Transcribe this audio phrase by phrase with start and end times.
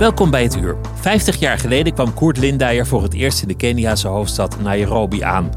[0.00, 0.76] Welkom bij het uur.
[0.94, 5.50] 50 jaar geleden kwam Koert Lindeyer voor het eerst in de Keniaanse hoofdstad Nairobi aan.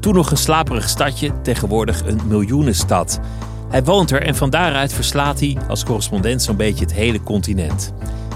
[0.00, 3.20] Toen nog een slaperig stadje, tegenwoordig een miljoenenstad.
[3.68, 7.92] Hij woont er en van daaruit verslaat hij als correspondent zo'n beetje het hele continent.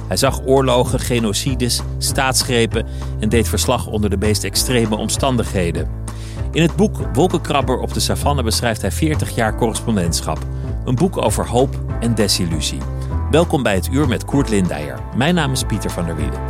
[0.09, 2.87] Hij zag oorlogen, genocides, staatsgrepen
[3.21, 5.89] en deed verslag onder de meest extreme omstandigheden.
[6.53, 10.39] In het boek Wolkenkrabber op de savanne beschrijft hij 40 jaar correspondentschap.
[10.85, 12.79] Een boek over hoop en desillusie.
[13.31, 14.99] Welkom bij het uur met Koert Lindeyer.
[15.17, 16.41] Mijn naam is Pieter van der Wielen.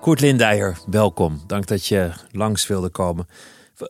[0.00, 1.40] Koert Lindeyer, welkom.
[1.46, 3.26] Dank dat je langs wilde komen.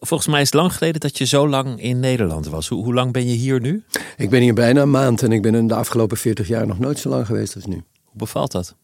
[0.01, 2.69] Volgens mij is het lang geleden dat je zo lang in Nederland was.
[2.69, 3.83] Hoe, hoe, lang ben je hier nu?
[4.17, 6.79] Ik ben hier bijna een maand en ik ben in de afgelopen 40 jaar nog
[6.79, 7.83] nooit zo lang geweest als nu.
[8.05, 8.75] Hoe bevalt dat?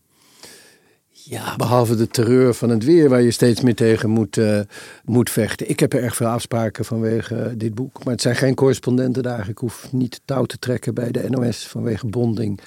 [1.31, 4.61] Ja, behalve de terreur van het weer waar je steeds meer tegen moet, uh,
[5.05, 5.71] moet vechten.
[5.71, 8.05] Ik heb er erg veel afspraken vanwege uh, dit boek.
[8.05, 9.51] Maar het zijn geen correspondentendagen.
[9.51, 12.61] Ik hoef niet touw te trekken bij de NOS vanwege bonding.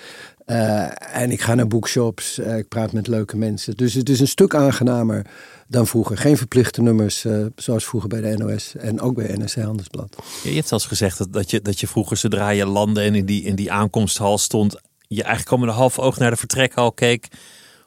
[0.45, 2.39] Uh, en ik ga naar boekshops.
[2.39, 3.78] ik praat met leuke mensen.
[3.78, 5.26] Dus het is een stuk aangenamer
[5.72, 6.17] dan vroeger.
[6.17, 8.75] Geen verplichte nummers zoals vroeger bij de NOS.
[8.75, 10.16] En ook bij NRC Handelsblad.
[10.44, 13.16] Ja, je hebt zelfs gezegd dat, dat, je, dat je vroeger zodra je landde en
[13.16, 14.75] in die, in die aankomsthal stond...
[15.08, 17.27] je eigenlijk al met een half oog naar de vertrekhal keek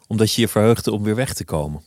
[0.06, 1.82] omdat je je verheugde om weer weg te komen.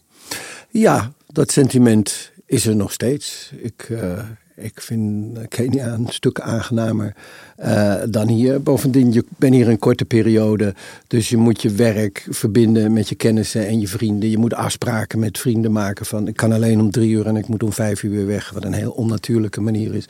[0.69, 3.51] Ja, dat sentiment is er nog steeds.
[3.55, 4.19] Ik, uh,
[4.57, 7.15] ik vind Kenia een stuk aangenamer
[7.59, 8.61] uh, dan hier.
[8.61, 10.73] Bovendien, je bent hier een korte periode.
[11.07, 14.29] Dus je moet je werk verbinden met je kennissen en je vrienden.
[14.29, 16.27] Je moet afspraken met vrienden maken van...
[16.27, 18.49] ik kan alleen om drie uur en ik moet om vijf uur weg.
[18.49, 20.05] Wat een heel onnatuurlijke manier is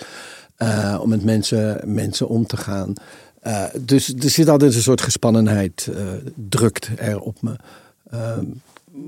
[0.57, 2.93] uh, om met mensen, mensen om te gaan.
[3.81, 5.89] dus er zit altijd een soort gespannenheid,
[6.35, 7.55] drukt er op me.
[8.13, 8.37] Uh,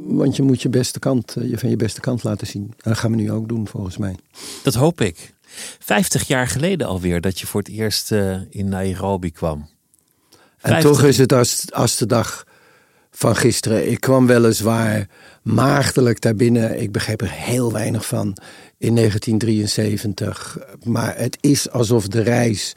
[0.06, 2.64] want je moet je beste kant, eh, je van je beste kant laten zien.
[2.64, 4.16] En dat gaan we nu ook doen, volgens mij.
[4.64, 5.34] Dat hoop ik.
[5.80, 9.70] Vijftig jaar geleden alweer dat je voor het eerst uh, in Nairobi kwam.
[10.62, 12.46] En toch is het als, als de dag
[13.12, 13.92] van gisteren.
[13.92, 15.08] Ik kwam weliswaar
[15.44, 16.82] maagdelijk daar binnen.
[16.82, 18.38] Ik begreep er heel weinig van
[18.78, 20.58] in 1973.
[20.84, 22.76] Maar het is alsof de reis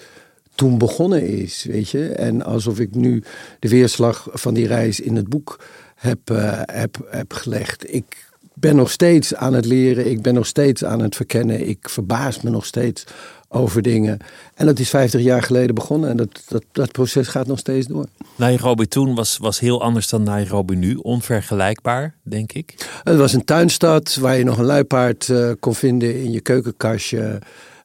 [0.55, 2.09] toen begonnen is, weet je.
[2.09, 3.23] En alsof ik nu
[3.59, 5.65] de weerslag van die reis in het boek
[6.03, 7.95] heb, uh, heb, heb gelegd.
[7.95, 11.89] Ik ben nog steeds aan het leren, ik ben nog steeds aan het verkennen, ik
[11.89, 13.05] verbaas me nog steeds
[13.49, 14.19] over dingen.
[14.55, 17.87] En dat is 50 jaar geleden begonnen en dat, dat, dat proces gaat nog steeds
[17.87, 18.07] door.
[18.37, 22.75] Nairobi toen was, was heel anders dan Nairobi nu, onvergelijkbaar, denk ik.
[23.03, 27.39] Het was een tuinstad waar je nog een luipaard uh, kon vinden in je keukenkastje.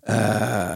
[0.09, 0.75] Uh,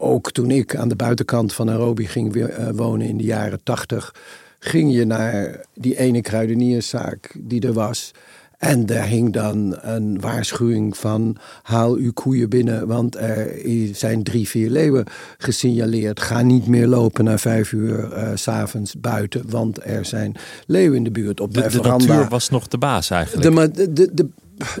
[0.00, 4.14] ook toen ik aan de buitenkant van Nairobi ging wonen in de jaren 80
[4.58, 8.10] ging je naar die ene kruidenierszaak die er was.
[8.58, 13.52] En daar hing dan een waarschuwing van haal uw koeien binnen, want er
[13.92, 15.04] zijn drie, vier leeuwen
[15.38, 16.20] gesignaleerd.
[16.20, 20.36] Ga niet meer lopen na vijf uur uh, s'avonds buiten, want er zijn
[20.66, 21.40] leeuwen in de buurt.
[21.40, 23.74] Op de, de, de natuur was nog de baas eigenlijk.
[23.74, 24.28] De, de, de,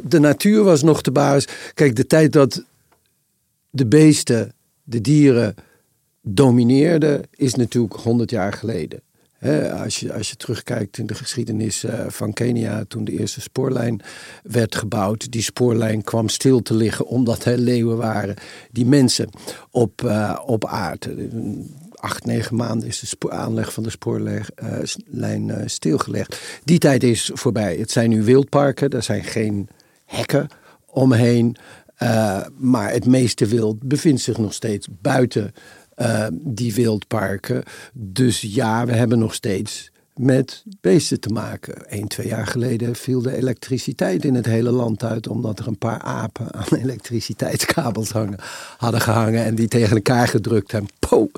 [0.04, 1.46] de natuur was nog de baas.
[1.74, 2.64] Kijk, de tijd dat
[3.70, 4.52] de beesten,
[4.82, 5.54] de dieren
[6.22, 9.00] domineerden, is natuurlijk honderd jaar geleden
[9.82, 14.00] als, je, als je terugkijkt in de geschiedenis uh, van Kenia, toen de eerste spoorlijn
[14.42, 18.34] werd gebouwd, die spoorlijn kwam stil te liggen omdat er leeuwen waren
[18.70, 19.30] die mensen
[19.70, 21.08] op, uh, op aard.
[21.94, 26.40] Acht, negen maanden is de aanleg van de spoorlijn uh, stilgelegd.
[26.64, 27.76] Die tijd is voorbij.
[27.76, 29.68] Het zijn nu wildparken, er zijn geen
[30.04, 30.48] hekken
[30.86, 31.56] omheen.
[32.56, 35.52] maar het meeste wild bevindt zich nog steeds buiten
[36.00, 37.62] uh, die wildparken.
[37.92, 41.74] Dus ja, we hebben nog steeds met beesten te maken.
[41.86, 45.28] Eén, twee jaar geleden viel de elektriciteit in het hele land uit...
[45.28, 48.38] omdat er een paar apen aan elektriciteitskabels hangen,
[48.76, 49.44] hadden gehangen...
[49.44, 50.90] en die tegen elkaar gedrukt hebben.
[50.98, 51.30] Po!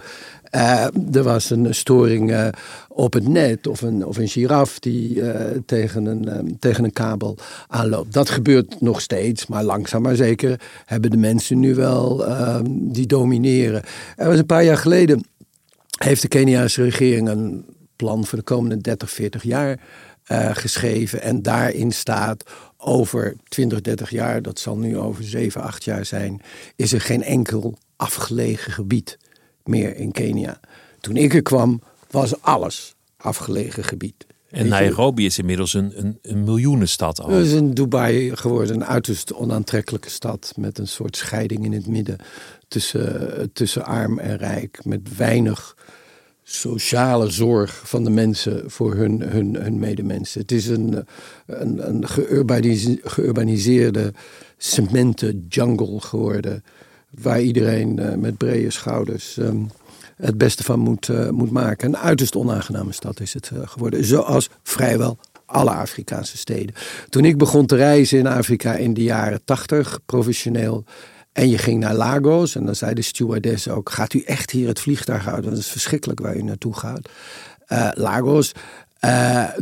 [0.51, 2.49] Uh, er was een storing uh,
[2.89, 5.35] op het net of een, of een giraf die uh,
[5.67, 7.37] tegen, een, tegen een kabel
[7.69, 8.13] aanloopt.
[8.13, 12.25] Dat gebeurt nog steeds, maar langzaam maar zeker hebben de mensen nu wel
[12.73, 13.83] die domineren.
[14.17, 15.25] Er was een paar jaar geleden
[15.99, 17.65] heeft de Keniaanse regering een
[17.97, 19.81] plan voor de komende 30, 40 jaar
[20.53, 21.23] geschreven.
[21.23, 22.45] En daarin staat
[22.77, 26.41] over 20, 30 jaar, dat zal nu over 7, 8 jaar zijn,
[26.77, 29.19] is er geen enkel afgelegen gebied
[29.71, 30.61] meer in Kenia.
[31.01, 31.81] Toen ik er kwam,
[32.11, 34.27] was alles afgelegen gebied.
[34.51, 37.31] En Nairobi is inmiddels een, een, een miljoenenstad al.
[37.31, 40.53] Het is een Dubai geworden, een uiterst onaantrekkelijke stad.
[40.57, 42.17] Met een soort scheiding in het midden
[42.69, 44.85] tussen, tussen arm en rijk.
[44.85, 45.77] Met weinig
[46.43, 50.41] sociale zorg van de mensen voor hun, hun, hun medemensen.
[50.41, 51.07] Het is een,
[51.47, 52.09] een, een
[53.05, 54.13] geurbaniseerde
[54.57, 56.65] cementen jungle geworden.
[57.11, 59.71] Waar iedereen uh, met brede schouders um,
[60.17, 61.89] het beste van moet, uh, moet maken.
[61.89, 64.05] Een uiterst onaangename stad is het uh, geworden.
[64.05, 66.75] Zoals vrijwel alle Afrikaanse steden.
[67.09, 70.85] Toen ik begon te reizen in Afrika in de jaren tachtig, professioneel.
[71.33, 74.69] En je ging naar Lagos en dan zei de stewardess ook: Gaat u echt hier
[74.69, 75.45] het vliegtuig houden?
[75.45, 77.09] Want het is verschrikkelijk waar u naartoe gaat.
[77.95, 78.53] Lagos.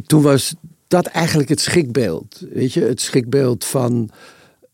[0.06, 0.55] toen was
[0.89, 2.43] dat eigenlijk het schrikbeeld.
[2.53, 4.11] Weet je, het schrikbeeld van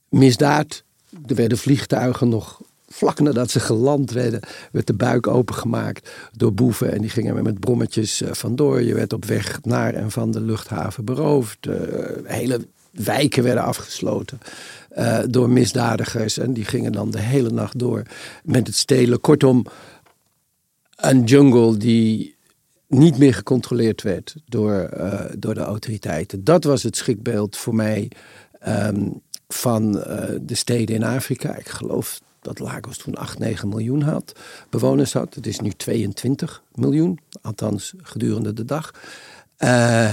[0.08, 0.84] misdaad.
[1.26, 4.40] Er werden vliegtuigen nog vlak nadat ze geland werden,
[4.72, 6.92] werd de buik opengemaakt door boeven.
[6.92, 8.82] En die gingen met brommetjes uh, vandoor.
[8.82, 11.66] Je werd op weg naar en van de luchthaven beroofd.
[11.66, 11.76] Uh,
[12.24, 14.38] hele wijken werden afgesloten
[14.98, 16.38] uh, door misdadigers.
[16.38, 18.02] En die gingen dan de hele nacht door
[18.44, 19.20] met het stelen.
[19.20, 19.66] Kortom,
[20.96, 22.34] een jungle die
[22.86, 24.90] niet meer gecontroleerd werd door,
[25.38, 26.44] door de autoriteiten.
[26.44, 28.10] Dat was het schrikbeeld voor mij
[28.68, 31.56] um, van de steden in Afrika.
[31.56, 34.32] Ik geloof dat Lagos toen 8, 9 miljoen had,
[34.70, 35.34] bewoners had.
[35.34, 38.90] Het is nu 22 miljoen, althans gedurende de dag.
[39.58, 40.12] Uh,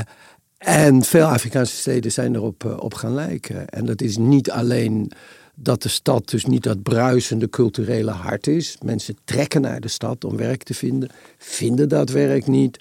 [0.57, 3.69] en veel Afrikaanse steden zijn erop uh, op gaan lijken.
[3.69, 5.11] En dat is niet alleen
[5.55, 8.77] dat de stad dus niet dat bruisende culturele hart is.
[8.83, 12.79] Mensen trekken naar de stad om werk te vinden, vinden dat werk niet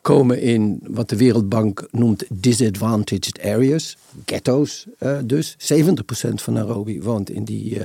[0.00, 5.56] komen in wat de Wereldbank noemt disadvantaged areas, ghetto's uh, dus.
[5.74, 7.84] 70% van Nairobi woont in die, uh,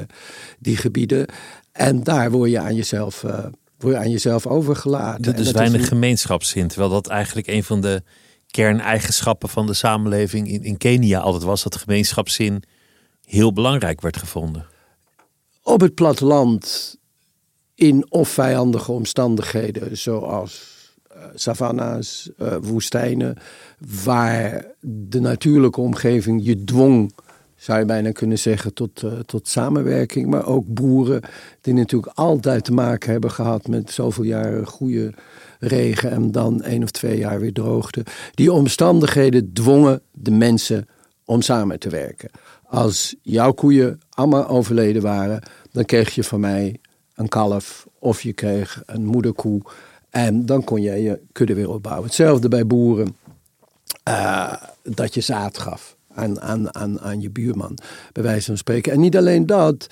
[0.60, 1.26] die gebieden.
[1.72, 3.46] En daar word je aan jezelf, uh,
[3.78, 5.36] word je aan jezelf overgelaten.
[5.36, 5.88] Dus weinig een...
[5.88, 8.04] gemeenschapszin, terwijl dat eigenlijk een van de
[8.48, 12.64] kerneigenschappen van de samenleving in, in Kenia altijd was, dat gemeenschapszin
[13.26, 14.66] heel belangrijk werd gevonden.
[15.64, 16.96] Op het platteland
[17.76, 20.73] in of vijandige omstandigheden, zoals
[21.36, 23.38] savanna's, uh, woestijnen,
[24.04, 27.14] waar de natuurlijke omgeving je dwong,
[27.56, 30.28] zou je bijna kunnen zeggen, tot, uh, tot samenwerking.
[30.28, 31.22] Maar ook boeren
[31.62, 35.14] die natuurlijk altijd te maken hebben gehad met zoveel jaren goede
[35.60, 38.06] regen en dan één of twee jaar weer droogte.
[38.34, 40.88] Die omstandigheden dwongen de mensen
[41.26, 42.30] om samen te werken.
[42.64, 45.42] Als jouw koeien allemaal overleden waren,
[45.72, 46.80] dan kreeg je van mij
[47.16, 49.62] een kalf of je kreeg een moederkoe.
[50.14, 52.06] En dan kon je je kudde weer opbouwen.
[52.06, 53.16] Hetzelfde bij boeren.
[54.08, 57.78] Uh, dat je zaad gaf aan, aan, aan, aan je buurman,
[58.12, 58.92] bij wijze van spreken.
[58.92, 59.88] En niet alleen dat.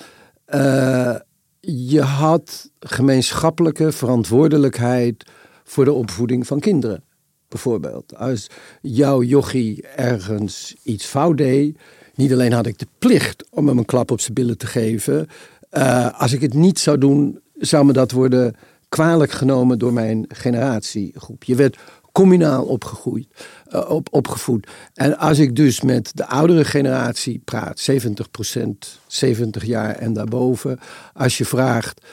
[0.54, 1.16] Uh,
[1.60, 5.24] je had gemeenschappelijke verantwoordelijkheid
[5.64, 7.04] voor de opvoeding van kinderen.
[7.48, 8.46] Bijvoorbeeld, als
[8.80, 11.78] jouw jochie ergens iets fout deed,
[12.14, 15.28] niet alleen had ik de plicht om hem een klap op zijn billen te geven.
[15.72, 18.54] Uh, als ik het niet zou doen, zou me dat worden
[18.92, 21.44] kwalijk genomen door mijn generatiegroep.
[21.44, 21.78] Je werd
[22.12, 23.26] communaal opgegroeid,
[23.74, 24.66] uh, op, opgevoed.
[24.94, 30.78] En als ik dus met de oudere generatie praat, 70% 70 jaar en daarboven.
[31.14, 32.06] Als je vraagt,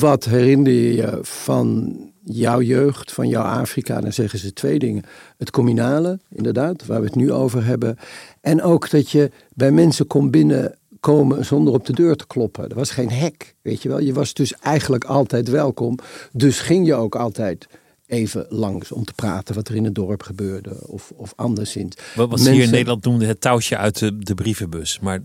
[0.00, 4.00] wat herinner je je van jouw jeugd, van jouw Afrika?
[4.00, 5.04] Dan zeggen ze twee dingen.
[5.38, 7.96] Het communale, inderdaad, waar we het nu over hebben.
[8.40, 12.68] En ook dat je bij mensen komt binnen komen zonder op de deur te kloppen.
[12.68, 14.00] Er was geen hek, weet je wel.
[14.00, 15.98] Je was dus eigenlijk altijd welkom.
[16.32, 17.66] Dus ging je ook altijd
[18.06, 21.96] even langs om te praten wat er in het dorp gebeurde of, of anderszins.
[22.14, 24.98] Wat was hier in Nederland noemde het touwtje uit de, de brievenbus.
[25.00, 25.20] Maar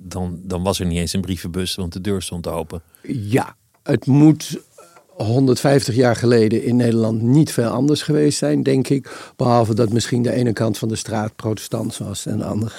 [0.00, 2.82] dan, dan was er niet eens een brievenbus, want de deur stond open.
[3.02, 4.60] Ja, het moet
[5.06, 9.32] 150 jaar geleden in Nederland niet veel anders geweest zijn, denk ik.
[9.36, 12.74] Behalve dat misschien de ene kant van de straat protestant was en de andere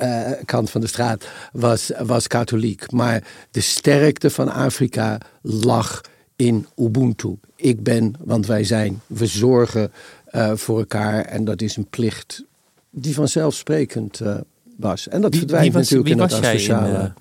[0.00, 2.90] uh, kant van de straat was, was katholiek.
[2.90, 6.00] Maar de sterkte van Afrika lag
[6.36, 7.38] in Ubuntu.
[7.56, 9.00] Ik ben, want wij zijn.
[9.06, 9.92] We zorgen
[10.32, 12.44] uh, voor elkaar en dat is een plicht
[12.90, 14.36] die vanzelfsprekend uh,
[14.76, 15.08] was.
[15.08, 17.12] En dat verdwijnt was, natuurlijk in het asociale.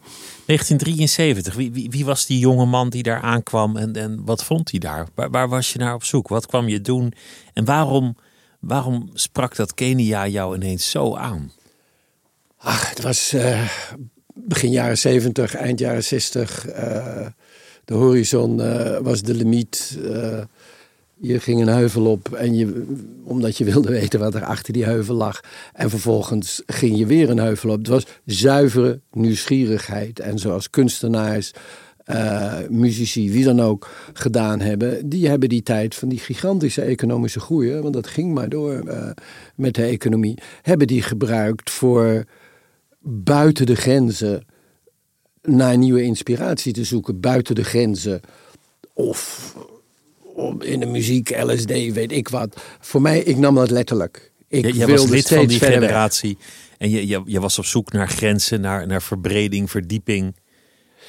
[0.45, 4.71] 1973, wie, wie, wie, was die jonge man die daar aankwam en, en wat vond
[4.71, 5.07] hij daar?
[5.15, 6.27] Waar, waar, was je naar op zoek?
[6.27, 7.13] Wat kwam je doen?
[7.53, 8.15] En waarom,
[8.59, 11.51] waarom sprak dat Kenia jou ineens zo aan?
[12.63, 13.69] Ach, het was uh,
[14.33, 16.67] begin jaren 70, eind jaren 60.
[16.67, 17.25] Uh,
[17.85, 19.97] de horizon uh, was de limiet.
[21.17, 22.85] Je ging een heuvel op en je,
[23.23, 25.39] omdat je wilde weten wat er achter die heuvel lag.
[25.73, 27.77] En vervolgens ging je weer een heuvel op.
[27.77, 30.19] Het was zuivere nieuwsgierigheid.
[30.19, 31.51] En zoals kunstenaars,
[32.69, 37.79] muzici, wie dan ook gedaan hebben, die hebben die tijd van die gigantische economische groei,
[37.79, 38.83] want dat ging maar door
[39.55, 42.25] met de economie, hebben die gebruikt voor
[43.01, 44.45] buiten de grenzen
[45.41, 48.21] naar nieuwe inspiratie te zoeken, buiten de grenzen
[48.93, 49.55] of
[50.59, 52.61] in de muziek, LSD, weet ik wat.
[52.79, 54.31] Voor mij, ik nam dat letterlijk.
[54.47, 56.37] Ik Jij was lid van die generatie
[56.77, 60.35] en je, je, je was op zoek naar grenzen, naar, naar verbreding, verdieping.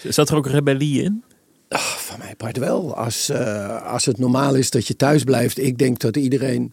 [0.09, 1.25] Zat er ook rebellie in?
[1.69, 2.97] Ach, van mij part wel.
[2.97, 5.59] Als, uh, als het normaal is dat je thuis blijft.
[5.59, 6.73] Ik denk dat iedereen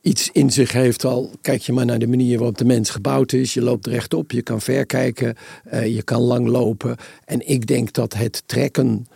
[0.00, 1.30] iets in zich heeft al.
[1.40, 3.54] Kijk je maar naar de manier waarop de mens gebouwd is.
[3.54, 5.36] Je loopt rechtop, je kan ver kijken,
[5.72, 6.96] uh, je kan lang lopen.
[7.24, 9.06] En ik denk dat het trekken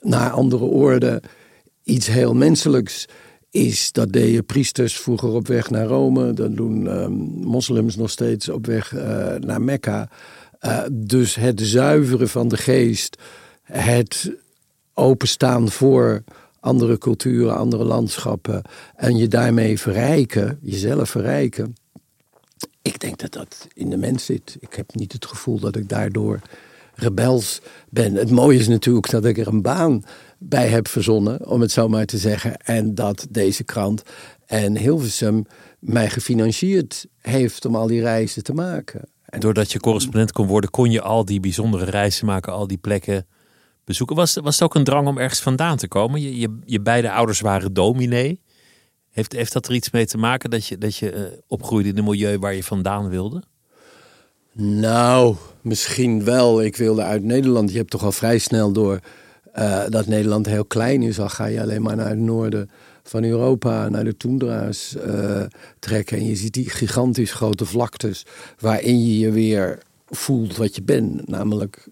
[0.00, 1.22] naar andere orde
[1.82, 3.06] iets heel menselijks
[3.50, 3.92] is.
[3.92, 6.32] Dat deden priesters vroeger op weg naar Rome.
[6.32, 7.12] Dat doen um,
[7.42, 10.08] moslims nog steeds op weg uh, naar Mekka.
[10.60, 13.16] Uh, dus het zuiveren van de geest,
[13.62, 14.32] het
[14.94, 16.22] openstaan voor
[16.66, 18.62] andere culturen, andere landschappen
[18.96, 21.74] en je daarmee verrijken, jezelf verrijken.
[22.82, 24.56] Ik denk dat dat in de mens zit.
[24.60, 26.40] Ik heb niet het gevoel dat ik daardoor
[26.94, 28.14] rebels ben.
[28.14, 30.04] Het mooie is natuurlijk dat ik er een baan
[30.38, 32.56] bij heb verzonnen, om het zo maar te zeggen.
[32.56, 34.02] En dat deze krant
[34.46, 35.46] en Hilversum
[35.78, 39.08] mij gefinancierd heeft om al die reizen te maken.
[39.24, 42.78] En doordat je correspondent kon worden, kon je al die bijzondere reizen maken, al die
[42.78, 43.26] plekken
[43.86, 44.16] bezoeken.
[44.16, 46.20] Was, was het ook een drang om ergens vandaan te komen?
[46.20, 48.40] Je, je, je beide ouders waren dominee.
[49.10, 51.98] Heeft, heeft dat er iets mee te maken dat je, dat je uh, opgroeide in
[51.98, 53.42] een milieu waar je vandaan wilde?
[54.52, 56.62] Nou, misschien wel.
[56.62, 57.70] Ik wilde uit Nederland.
[57.70, 59.00] Je hebt toch al vrij snel door
[59.58, 61.20] uh, dat Nederland heel klein is.
[61.20, 62.70] Al ga je alleen maar naar het noorden
[63.02, 65.42] van Europa, naar de toendra's uh,
[65.78, 66.16] trekken.
[66.16, 68.26] En je ziet die gigantisch grote vlaktes
[68.58, 71.28] waarin je je weer voelt wat je bent.
[71.28, 71.88] Namelijk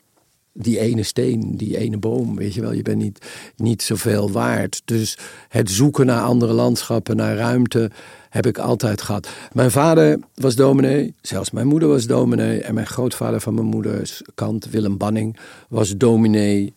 [0.54, 2.72] die ene steen, die ene boom, weet je wel.
[2.72, 4.82] Je bent niet, niet zoveel waard.
[4.84, 5.18] Dus
[5.48, 7.90] het zoeken naar andere landschappen, naar ruimte,
[8.30, 9.28] heb ik altijd gehad.
[9.52, 12.60] Mijn vader was dominee, zelfs mijn moeder was dominee.
[12.60, 15.36] En mijn grootvader van mijn moeders kant, Willem Banning,
[15.68, 16.74] was dominee.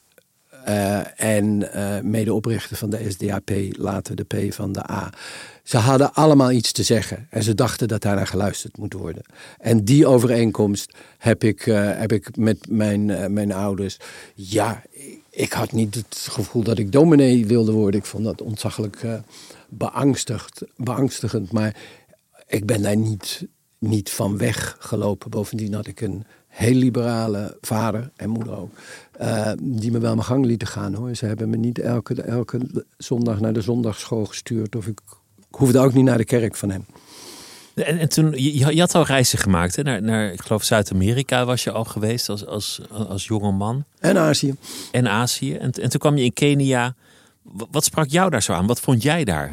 [0.67, 5.09] Uh, en uh, medeoprichter van de SDAP, later de P van de A.
[5.67, 9.23] Ze hadden allemaal iets te zeggen en ze dachten dat daar naar geluisterd moet worden.
[9.59, 13.97] En die overeenkomst heb ik, uh, heb ik met mijn, uh, mijn ouders.
[14.33, 14.83] Ja,
[15.29, 17.99] ik had niet het gevoel dat ik dominee wilde worden.
[17.99, 19.13] Ik vond dat ontzaglijk uh,
[19.69, 21.51] beangstigd, beangstigend.
[21.51, 21.75] Maar
[22.47, 23.47] ik ben daar niet,
[23.77, 25.29] niet van weggelopen.
[25.29, 28.71] Bovendien had ik een heel liberale vader en moeder ook.
[29.61, 31.15] Die me wel mijn gang lieten gaan hoor.
[31.15, 34.75] Ze hebben me niet elke, elke zondag naar de zondagschool gestuurd.
[34.75, 34.99] Of ik
[35.57, 36.85] hoefde ook niet naar de kerk van hem.
[37.75, 39.83] En, en toen, je, je, had al reizen gemaakt hè?
[39.83, 43.83] Naar, naar, ik geloof Zuid-Amerika was je al geweest als, als, als jonge man.
[43.99, 44.55] En Azië.
[44.91, 45.53] En Azië.
[45.53, 46.95] En, en toen kwam je in Kenia.
[47.71, 48.67] Wat sprak jou daar zo aan?
[48.67, 49.51] Wat vond jij daar?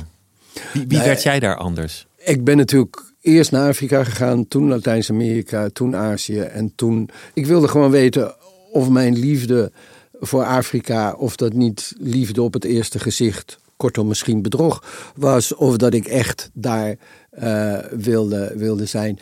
[0.72, 2.06] Wie, wie werd jij daar anders?
[2.16, 6.40] Ik ben natuurlijk eerst naar Afrika gegaan, toen Latijns-Amerika, toen Azië.
[6.40, 8.34] En toen, ik wilde gewoon weten
[8.72, 9.72] of mijn liefde
[10.20, 14.84] voor Afrika, of dat niet liefde op het eerste gezicht kortom misschien bedrog
[15.16, 16.96] was, of dat ik echt daar
[17.38, 19.18] uh, wilde, wilde zijn.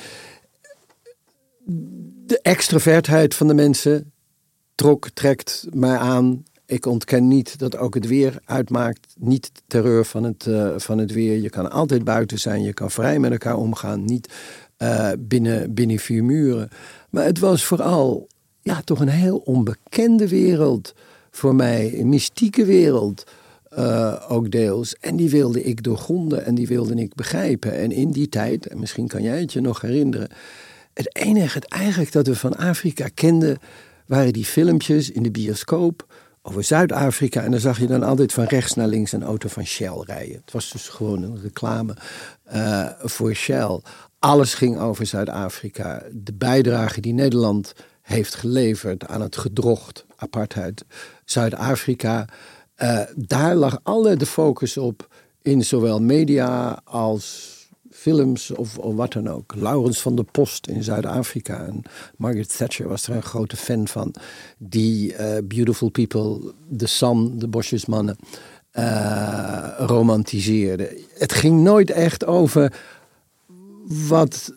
[2.27, 4.13] De extrovertheid van de mensen
[4.75, 6.45] trok, trekt mij aan.
[6.67, 9.15] Ik ontken niet dat ook het weer uitmaakt.
[9.19, 11.37] Niet terreur van het, uh, van het weer.
[11.37, 12.63] Je kan altijd buiten zijn.
[12.63, 14.05] Je kan vrij met elkaar omgaan.
[14.05, 14.33] Niet
[14.79, 16.69] uh, binnen, binnen vier muren.
[17.11, 18.29] Maar het was vooral
[18.61, 20.95] ja, toch een heel onbekende wereld
[21.31, 21.99] voor mij.
[21.99, 23.25] Een mystieke wereld.
[23.79, 24.97] Uh, ook deels.
[24.97, 27.79] En die wilde ik doorgronden en die wilde ik begrijpen.
[27.79, 30.29] En in die tijd, en misschien kan jij het je nog herinneren.
[30.95, 33.59] Het enige het eigenlijk dat we van Afrika kenden,
[34.07, 36.07] waren die filmpjes in de bioscoop
[36.43, 37.43] over Zuid-Afrika.
[37.43, 40.41] En dan zag je dan altijd van rechts naar links een auto van Shell rijden.
[40.45, 41.97] Het was dus gewoon een reclame
[42.55, 43.81] uh, voor Shell.
[44.19, 46.03] Alles ging over Zuid-Afrika.
[46.13, 50.85] De bijdrage die Nederland heeft geleverd aan het gedrocht apartheid
[51.25, 52.27] Zuid-Afrika.
[52.83, 55.09] Uh, daar lag alle de focus op
[55.43, 57.51] in zowel media als
[57.91, 59.55] films of, of, wat dan ook.
[59.55, 61.83] Laurens van der Post in Zuid-Afrika en
[62.17, 64.15] Margaret Thatcher was er een grote fan van.
[64.59, 68.17] Die uh, Beautiful People, The Sun, de bosjesmannen,
[68.75, 71.01] uh, romantiseerde.
[71.15, 72.81] Het ging nooit echt over
[74.09, 74.55] wat,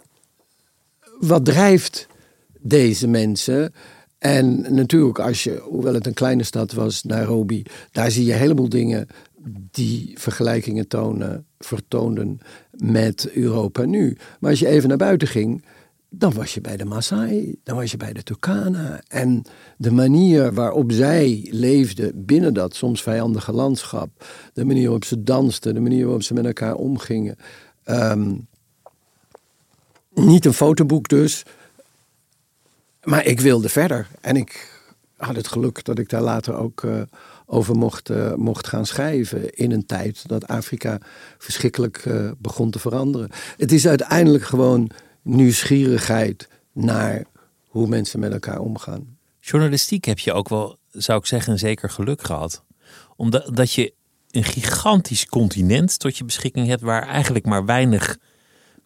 [1.19, 2.07] wat drijft
[2.59, 3.73] deze mensen.
[4.25, 8.69] En natuurlijk, als je, hoewel het een kleine stad was, Nairobi, daar zie je een
[8.69, 9.07] dingen
[9.71, 12.39] die vergelijkingen tonen, vertoonden
[12.71, 14.17] met Europa nu.
[14.39, 15.65] Maar als je even naar buiten ging,
[16.09, 19.01] dan was je bij de Maasai, dan was je bij de Turkana.
[19.07, 19.43] En
[19.77, 25.73] de manier waarop zij leefden binnen dat soms vijandige landschap, de manier waarop ze dansten,
[25.73, 27.35] de manier waarop ze met elkaar omgingen.
[27.83, 28.33] Ehm,
[30.13, 31.43] niet een fotoboek dus,
[33.05, 34.07] maar ik wilde verder.
[34.21, 34.73] En ik
[35.17, 37.01] had het geluk dat ik daar later ook uh,
[37.45, 39.53] over mocht, uh, mocht gaan schrijven.
[39.53, 40.97] In een tijd dat Afrika
[41.37, 43.29] verschrikkelijk uh, begon te veranderen.
[43.57, 44.89] Het is uiteindelijk gewoon
[45.21, 47.23] nieuwsgierigheid naar
[47.67, 49.17] hoe mensen met elkaar omgaan.
[49.39, 52.63] Journalistiek heb je ook wel, zou ik zeggen, een zeker geluk gehad.
[53.15, 53.93] Omdat dat je
[54.31, 58.17] een gigantisch continent tot je beschikking hebt waar eigenlijk maar weinig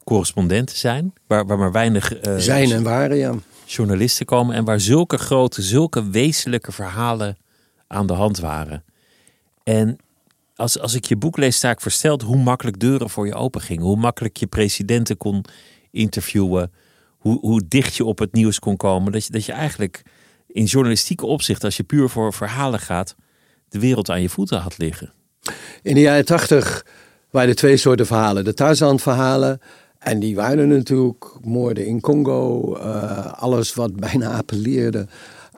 [0.03, 1.13] correspondenten zijn.
[1.27, 2.13] Waar, waar maar weinig.
[2.37, 3.33] zijn en waren, ja
[3.71, 7.37] journalisten komen en waar zulke grote, zulke wezenlijke verhalen
[7.87, 8.83] aan de hand waren.
[9.63, 9.97] En
[10.55, 13.61] als, als ik je boek lees, sta ik versteld hoe makkelijk deuren voor je open
[13.61, 13.83] gingen.
[13.83, 15.45] Hoe makkelijk je presidenten kon
[15.91, 16.71] interviewen.
[17.17, 19.11] Hoe, hoe dicht je op het nieuws kon komen.
[19.11, 20.01] Dat je, dat je eigenlijk
[20.47, 23.15] in journalistieke opzicht, als je puur voor verhalen gaat,
[23.69, 25.13] de wereld aan je voeten had liggen.
[25.81, 26.85] In de jaren tachtig
[27.29, 28.43] waren er twee soorten verhalen.
[28.43, 29.59] De Tarzan-verhalen
[29.99, 35.07] en die waren natuurlijk moorden in Congo, uh, alles wat bijna appelleerde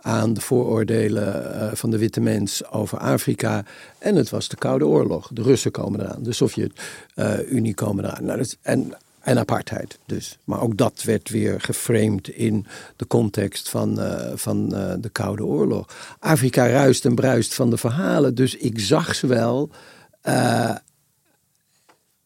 [0.02, 3.64] aan de vooroordelen uh, van de witte mens over Afrika.
[3.98, 5.30] En het was de Koude Oorlog.
[5.34, 8.26] De Russen komen eraan, de Sovjet-Unie komen eraan.
[8.26, 10.38] Nou, en, en apartheid dus.
[10.44, 14.00] Maar ook dat werd weer geframed in de context van,
[14.36, 14.70] van
[15.00, 16.16] de Koude Oorlog.
[16.20, 19.70] Afrika ruist en bruist van de verhalen, dus ik zag ze wel.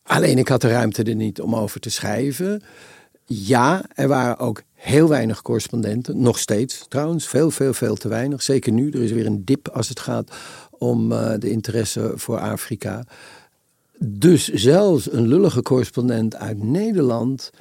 [0.05, 2.61] Alleen ik had de ruimte er niet om over te schrijven.
[3.25, 6.21] Ja, er waren ook heel weinig correspondenten.
[6.21, 7.27] Nog steeds trouwens.
[7.27, 8.41] Veel, veel, veel te weinig.
[8.41, 8.89] Zeker nu.
[8.89, 10.35] Er is weer een dip als het gaat
[10.71, 13.03] om uh, de interesse voor Afrika.
[13.99, 17.51] Dus zelfs een lullige correspondent uit Nederland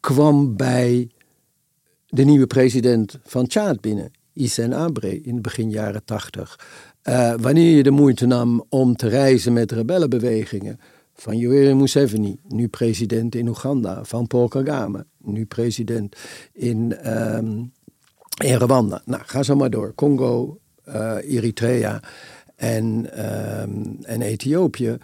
[0.00, 1.08] kwam bij
[2.06, 4.12] de nieuwe president van Tjaad binnen.
[4.32, 6.58] Isen Abre in het begin jaren tachtig.
[7.04, 10.80] Uh, wanneer je de moeite nam om te reizen met rebellenbewegingen
[11.20, 16.16] van Yoweri Museveni, nu president in Oeganda, van Paul Kagame, nu president
[16.52, 16.96] in,
[18.44, 19.02] in Rwanda.
[19.04, 19.94] Nou, ga zo maar door.
[19.94, 22.02] Congo, uh, Eritrea
[22.56, 22.84] en,
[23.62, 24.96] um, en Ethiopië.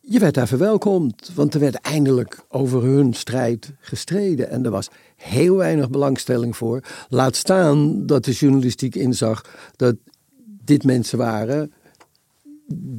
[0.00, 4.50] Je werd daar verwelkomd, want er werd eindelijk over hun strijd gestreden.
[4.50, 6.82] En er was heel weinig belangstelling voor.
[7.08, 9.44] Laat staan dat de journalistiek inzag
[9.76, 9.96] dat
[10.64, 11.72] dit mensen waren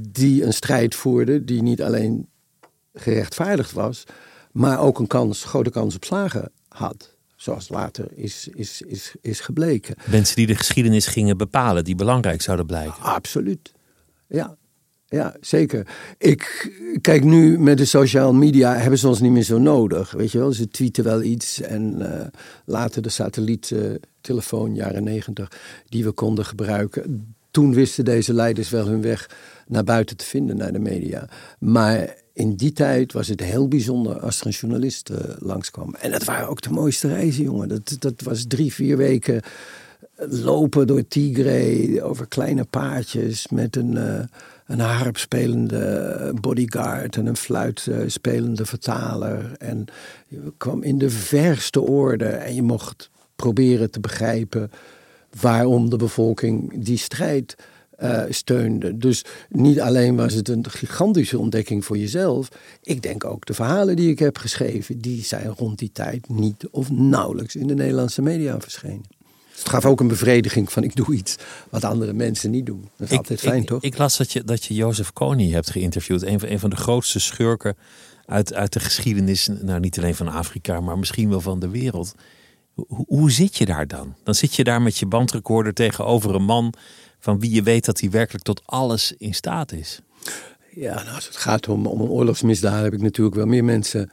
[0.10, 2.28] die een strijd voerde die niet alleen
[2.94, 4.04] gerechtvaardigd was,
[4.52, 7.18] maar ook een kans, grote kans op slagen had.
[7.36, 9.96] Zoals later is, is, is, is gebleken.
[10.10, 13.02] Mensen die de geschiedenis gingen bepalen, die belangrijk zouden blijken.
[13.02, 13.72] Absoluut.
[14.28, 14.58] Ja,
[15.06, 15.88] ja, zeker.
[16.18, 20.12] Ik kijk nu met de social media hebben ze ons niet meer zo nodig.
[20.12, 22.26] Weet je wel, ze tweeten wel iets en uh,
[22.66, 25.52] later de satelliettelefoon, jaren negentig,
[25.86, 27.36] die we konden gebruiken.
[27.52, 29.30] Toen wisten deze leiders wel hun weg
[29.68, 31.30] naar buiten te vinden, naar de media.
[31.60, 35.96] Maar in die tijd was het heel bijzonder als er een journalist uh, langskwam.
[35.96, 37.68] En dat waren ook de mooiste reizen, jongen.
[37.68, 39.42] Dat, dat was drie, vier weken
[40.28, 44.20] lopen door Tigray over kleine paardjes met een, uh,
[44.66, 49.52] een harpspelende bodyguard en een fluitspelende vertaler.
[49.58, 49.86] En
[50.28, 54.72] je kwam in de verste orde en je mocht proberen te begrijpen
[55.42, 57.56] waarom de bevolking die strijd
[58.04, 58.98] uh, steunde.
[58.98, 62.50] Dus niet alleen was het een gigantische ontdekking voor jezelf.
[62.84, 66.68] Ik denk ook de verhalen die ik heb geschreven, die zijn rond die tijd niet
[66.72, 69.04] of nauwelijks in de Nederlandse media verschenen.
[69.60, 71.36] Het gaf ook een bevrediging van ik doe iets
[71.70, 72.90] wat andere mensen niet doen.
[72.98, 73.84] Dat is altijd fijn, ik, toch?
[73.84, 76.22] Ik las dat je, dat je Jozef Kony hebt geïnterviewd.
[76.22, 77.78] Een van, een van de grootste schurken
[78.26, 79.50] uit, uit de geschiedenis.
[79.62, 82.16] Nou, niet alleen van Afrika, maar misschien wel van de wereld.
[82.88, 84.16] Hoe, zit je daar dan?
[84.24, 86.74] Dan zit je daar met je bandrecorder tegenover een man
[87.20, 90.00] van wie je weet dat hij werkelijk tot alles in staat is.
[90.76, 94.12] Ja, nou, als het gaat om, om een oorlogsmisdaad heb ik natuurlijk wel meer mensen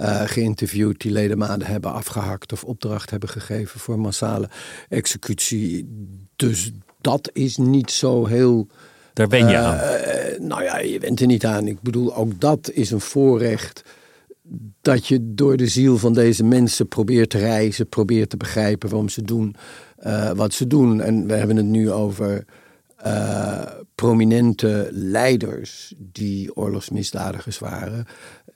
[0.00, 4.48] uh, geïnterviewd die ledematen hebben afgehakt of opdracht hebben gegeven voor massale
[4.88, 5.88] executie.
[6.36, 8.66] Dus dat is niet zo heel.
[9.12, 9.76] Daar ben je uh, aan.
[9.76, 11.66] Uh, nou ja, je bent er niet aan.
[11.66, 13.82] Ik bedoel, ook dat is een voorrecht.
[14.80, 19.08] Dat je door de ziel van deze mensen probeert te reizen, probeert te begrijpen waarom
[19.08, 19.56] ze doen
[20.06, 21.00] uh, wat ze doen.
[21.00, 22.44] En we hebben het nu over
[23.06, 23.62] uh,
[23.94, 28.06] prominente leiders die oorlogsmisdadigers waren.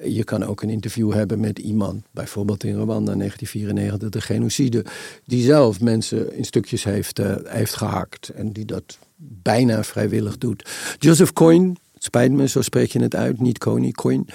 [0.05, 4.85] Je kan ook een interview hebben met iemand, bijvoorbeeld in Rwanda 1994, de genocide,
[5.25, 10.69] die zelf mensen in stukjes heeft, uh, heeft gehakt en die dat bijna vrijwillig doet.
[10.99, 14.27] Joseph Coyne, spijt me, zo spreek je het uit, niet Kony, Coin.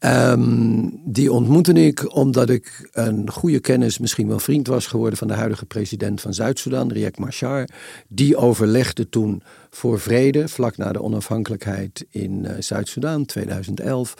[0.00, 5.28] Ehm, die ontmoette ik omdat ik een goede kennis, misschien wel vriend was geworden van
[5.28, 7.68] de huidige president van Zuid-Soedan, Riek Machar.
[8.08, 14.14] Die overlegde toen voor vrede, vlak na de onafhankelijkheid in uh, Zuid-Soedan, 2011.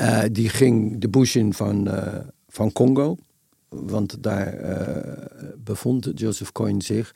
[0.00, 2.14] Uh, die ging de bush in van, uh,
[2.48, 3.16] van Congo,
[3.68, 4.54] want daar
[5.64, 7.14] bevond Joseph Coyne zich.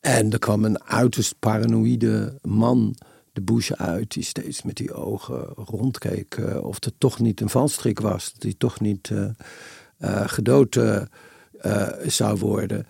[0.00, 2.96] En er kwam een uiterst paranoïde man
[3.36, 7.48] de bush uit, die steeds met die ogen rondkeek uh, of het toch niet een
[7.48, 9.24] valstrik was, hij toch niet uh,
[10.00, 10.78] uh, gedood
[12.06, 12.86] zou worden.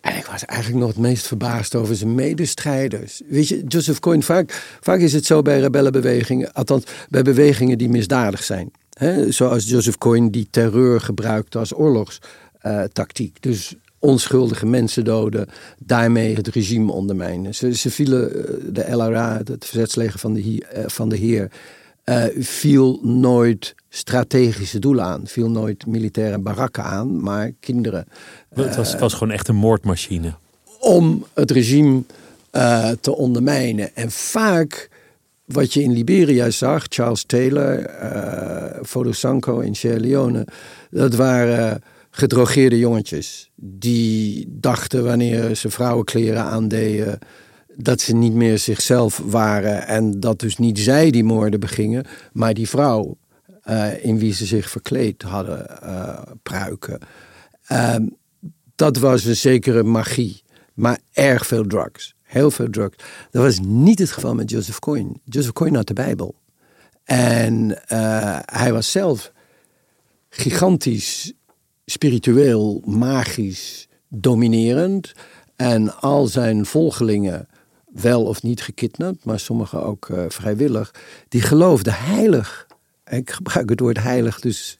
[0.00, 3.20] En ik was eigenlijk nog het meest verbaasd over zijn medestrijders.
[3.28, 7.88] Weet je, Joseph Coyne, vaak, vaak is het zo bij rebellenbewegingen, althans bij bewegingen die
[7.88, 8.70] misdadig zijn.
[9.28, 13.42] Zoals Joseph Coyne die terreur gebruikte als oorlogstactiek.
[13.42, 13.74] dus
[14.04, 15.46] onschuldige mensen doden,
[15.78, 17.54] daarmee het regime ondermijnen.
[17.54, 21.50] Ze, ze vielen, eh, de LRA, het verzetsleger van de, eh, van de Heer,
[22.04, 25.26] uh, viel nooit strategische doelen aan.
[25.26, 28.06] Viel nooit militaire barakken aan, maar kinderen.
[28.54, 30.34] Het was, was gewoon echt een moordmachine.
[30.80, 32.02] Om het regime
[32.52, 33.96] uh, te ondermijnen.
[33.96, 34.88] En vaak
[35.44, 40.46] wat je in Liberia zag, Charles Taylor, uh, Fodo Sanko in Sierra Leone,
[40.90, 41.82] dat waren
[42.16, 43.50] gedrogeerde jongetjes.
[43.56, 47.18] Die dachten wanneer ze vrouwenkleren aandeden
[47.76, 49.86] dat ze niet meer zichzelf waren.
[49.86, 53.16] En dat dus niet zij die moorden begingen, maar die vrouw
[53.64, 56.98] uh, in wie ze zich verkleed hadden, uh, pruiken.
[57.72, 57.96] Uh,
[58.74, 60.42] dat was een zekere magie,
[60.74, 62.14] maar erg veel drugs.
[62.22, 62.96] Heel veel drugs.
[63.30, 65.14] Dat was niet het geval met Joseph Coyne.
[65.24, 66.34] Joseph Coyne had de Bijbel.
[67.04, 69.32] En uh, hij was zelf
[70.28, 71.32] gigantisch
[71.84, 75.12] spiritueel, magisch, dominerend.
[75.56, 77.48] En al zijn volgelingen,
[77.92, 80.94] wel of niet gekidnapt, maar sommigen ook uh, vrijwillig,
[81.28, 82.66] die geloofden heilig.
[83.10, 84.78] Ik gebruik het woord heilig, dus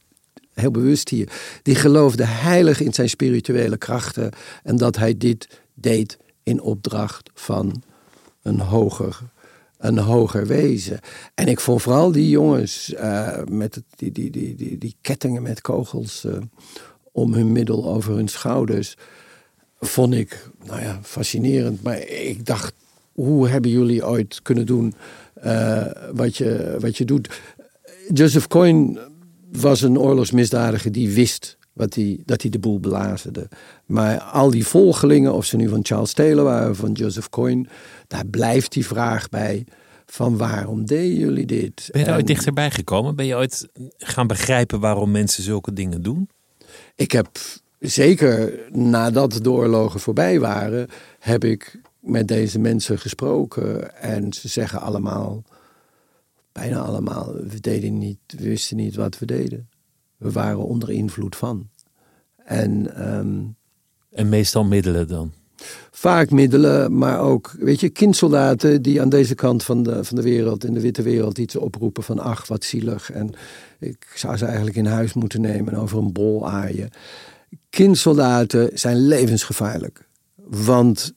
[0.54, 1.32] heel bewust hier.
[1.62, 4.30] Die geloofden heilig in zijn spirituele krachten
[4.62, 7.82] en dat hij dit deed in opdracht van
[8.42, 9.20] een hoger,
[9.78, 11.00] een hoger wezen.
[11.34, 15.60] En ik vond vooral die jongens uh, met die, die, die, die, die kettingen met
[15.60, 16.32] kogels uh,
[17.14, 18.96] om hun middel over hun schouders.
[19.80, 21.82] Vond ik, nou ja, fascinerend.
[21.82, 22.74] Maar ik dacht,
[23.12, 24.94] hoe hebben jullie ooit kunnen doen
[25.44, 27.40] uh, wat, je, wat je doet?
[28.12, 29.08] Joseph Coyne
[29.52, 33.48] was een oorlogsmisdadiger die wist wat hij, dat hij de boel belazerde.
[33.86, 37.66] Maar al die volgelingen, of ze nu van Charles Taylor waren of van Joseph Coyne,
[38.06, 39.64] daar blijft die vraag bij
[40.06, 41.88] van waarom deden jullie dit?
[41.92, 43.16] Ben je er ooit dichterbij gekomen?
[43.16, 46.28] Ben je ooit gaan begrijpen waarom mensen zulke dingen doen?
[46.94, 47.28] Ik heb
[47.78, 53.96] zeker nadat de oorlogen voorbij waren, heb ik met deze mensen gesproken.
[53.96, 55.42] En ze zeggen allemaal,
[56.52, 59.68] bijna allemaal, we, deden niet, we wisten niet wat we deden.
[60.16, 61.68] We waren onder invloed van.
[62.44, 63.56] En, um,
[64.10, 65.32] en meestal middelen dan?
[65.90, 70.22] Vaak middelen, maar ook, weet je, kindsoldaten die aan deze kant van de, van de
[70.22, 73.10] wereld, in de witte wereld, iets oproepen van ach, wat zielig.
[73.10, 73.30] En
[73.88, 76.90] ik zou ze eigenlijk in huis moeten nemen en over een bol aaien.
[77.70, 81.14] Kindsoldaten zijn levensgevaarlijk, want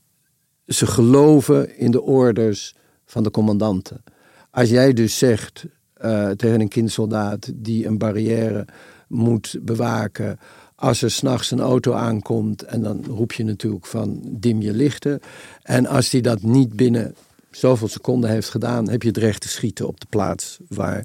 [0.65, 2.75] ze geloven in de orders
[3.06, 4.03] van de commandanten.
[4.51, 5.65] Als jij dus zegt
[6.01, 8.65] uh, tegen een kindsoldaat die een barrière
[9.08, 10.39] moet bewaken
[10.80, 15.19] als er s'nachts een auto aankomt en dan roep je natuurlijk van dim je lichten.
[15.62, 17.15] En als die dat niet binnen
[17.51, 21.03] zoveel seconden heeft gedaan, heb je het recht te schieten op de plaats waar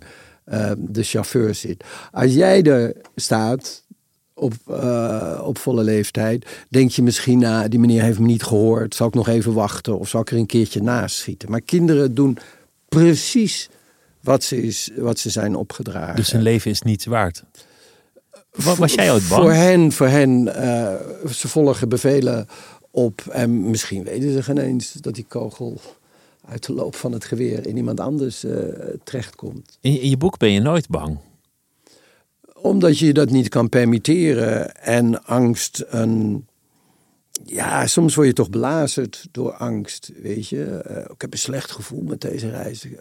[0.53, 1.85] uh, de chauffeur zit.
[2.13, 3.85] Als jij er staat
[4.35, 8.95] op, uh, op volle leeftijd, denk je misschien, nou, die meneer heeft me niet gehoord,
[8.95, 11.51] zal ik nog even wachten of zal ik er een keertje naast schieten.
[11.51, 12.39] Maar kinderen doen
[12.89, 13.69] precies
[14.21, 16.17] wat ze, is, wat ze zijn opgedragen.
[16.17, 17.43] Dus hun leven is niets waard?
[18.53, 19.43] Was jij ooit bang?
[19.43, 20.95] Voor hen, voor hen uh,
[21.31, 22.47] ze volgen bevelen
[22.91, 23.23] op.
[23.31, 25.81] En misschien weten ze geen eens dat die kogel
[26.45, 28.55] uit de loop van het geweer in iemand anders uh,
[29.05, 29.79] terechtkomt.
[29.81, 31.19] In, in je boek ben je nooit bang?
[32.55, 36.47] Omdat je dat niet kan permitteren en angst een
[37.45, 40.85] ja, soms word je toch belazerd door angst, weet je.
[40.91, 42.85] Uh, ik heb een slecht gevoel met deze reis.
[42.85, 43.01] Uh,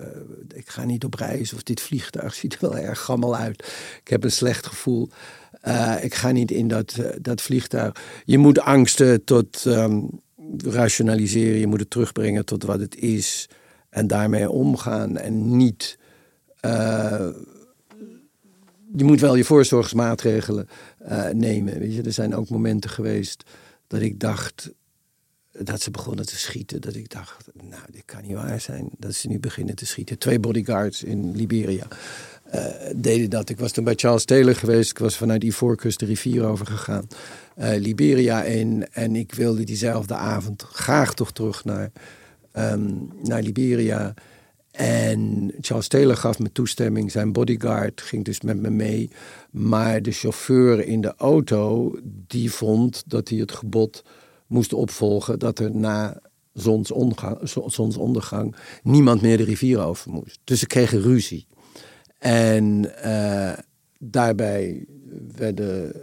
[0.54, 3.60] ik ga niet op reis of dit vliegtuig ziet er wel erg gammel uit.
[4.04, 5.10] Ik heb een slecht gevoel.
[5.68, 7.96] Uh, ik ga niet in dat, dat vliegtuig.
[8.26, 10.10] Je moet angsten tot um,
[10.58, 11.60] rationaliseren.
[11.60, 13.50] Je moet het terugbrengen tot wat het is.
[13.90, 15.18] En daarmee omgaan.
[15.18, 15.98] En niet...
[18.96, 20.68] je moet wel je voorzorgsmaatregelen
[21.34, 21.80] nemen.
[21.80, 22.02] Weet je?
[22.02, 23.44] Er zijn ook momenten geweest
[23.88, 24.72] dat ik dacht,
[25.52, 26.82] dat ze begonnen te schieten.
[26.82, 28.90] Dat ik dacht, nou, dit kan niet waar zijn.
[28.98, 30.18] Dat ze nu beginnen te schieten.
[30.18, 31.88] Twee bodyguards in Liberia
[32.56, 33.50] uh, deden dat.
[33.50, 34.92] Ik was toen bij Charles Taylor geweest.
[34.92, 37.08] Ik was vanuit Ivoorkust de rivier overgegaan.
[37.58, 38.88] Uh, Liberia in.
[38.92, 41.92] En ik wilde diezelfde avond graag toch terug naar,
[42.54, 44.14] um, naar Liberia.
[44.72, 47.12] En Charles Taylor gaf me toestemming.
[47.12, 49.10] Zijn bodyguard ging dus met me mee.
[49.52, 54.04] Maar de chauffeur in de auto, die vond dat hij het gebod
[54.48, 56.22] moest opvolgen dat er na
[56.54, 60.40] zonsondergang, zonsondergang niemand meer de rivier over moest.
[60.44, 61.48] Dus ze kregen ruzie.
[62.22, 63.54] En uh,
[64.00, 64.86] daarbij
[65.36, 65.94] werden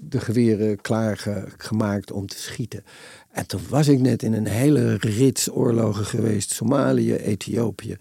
[0.00, 2.84] de geweren klaargemaakt om te schieten.
[3.30, 6.50] En toen was ik net in een hele rits oorlogen geweest.
[6.50, 7.96] Somalië, Ethiopië.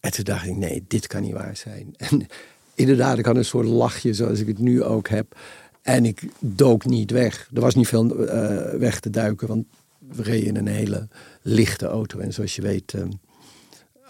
[0.00, 1.94] En toen dacht ik, nee, dit kan niet waar zijn.
[2.10, 2.26] En
[2.74, 5.38] inderdaad, ik had een soort lachje zoals ik het nu ook heb.
[5.82, 7.48] En ik dook niet weg.
[7.54, 9.66] Er was niet veel uh, weg te duiken, want
[9.98, 11.08] we reden in een hele
[11.42, 12.18] lichte auto.
[12.18, 13.02] En zoals je weet, uh,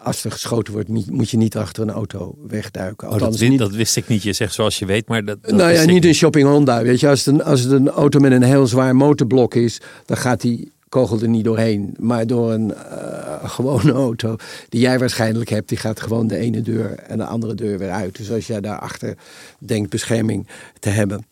[0.07, 3.11] als er geschoten wordt, moet je niet achter een auto wegduiken.
[3.11, 3.59] Oh, dat, niet...
[3.59, 4.23] dat, wist ik niet.
[4.23, 5.43] Je zegt zoals je weet, maar dat.
[5.43, 6.83] dat nou ja, niet een shopping Honda.
[6.83, 9.81] Weet je, als het, een, als het een auto met een heel zwaar motorblok is,
[10.05, 11.97] dan gaat die kogel er niet doorheen.
[11.99, 14.37] Maar door een uh, gewone auto
[14.69, 17.91] die jij waarschijnlijk hebt, die gaat gewoon de ene deur en de andere deur weer
[17.91, 18.17] uit.
[18.17, 19.17] Dus als jij daarachter
[19.59, 20.47] denkt bescherming
[20.79, 21.27] te hebben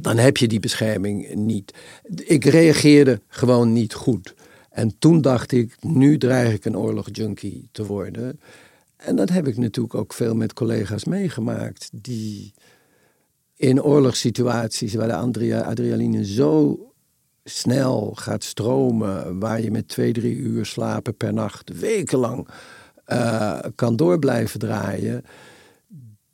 [0.00, 1.74] dan heb je die bescherming niet.
[2.16, 4.34] Ik reageerde gewoon niet goed.
[4.70, 8.40] En toen dacht ik, nu dreig ik een oorlogjunkie te worden.
[8.96, 11.88] En dat heb ik natuurlijk ook veel met collega's meegemaakt.
[11.92, 12.54] Die
[13.56, 16.78] in oorlogssituaties waar de adrenaline zo
[17.44, 19.38] snel gaat stromen.
[19.38, 22.48] Waar je met twee, drie uur slapen per nacht wekenlang
[23.06, 25.24] uh, kan door blijven draaien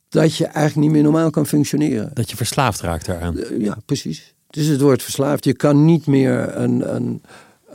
[0.09, 2.11] dat je eigenlijk niet meer normaal kan functioneren.
[2.15, 3.39] Dat je verslaafd raakt daaraan.
[3.39, 4.35] Eh, ja, precies.
[4.51, 5.45] Dus het wordt verslaafd.
[5.45, 7.23] Je kan niet meer een, een,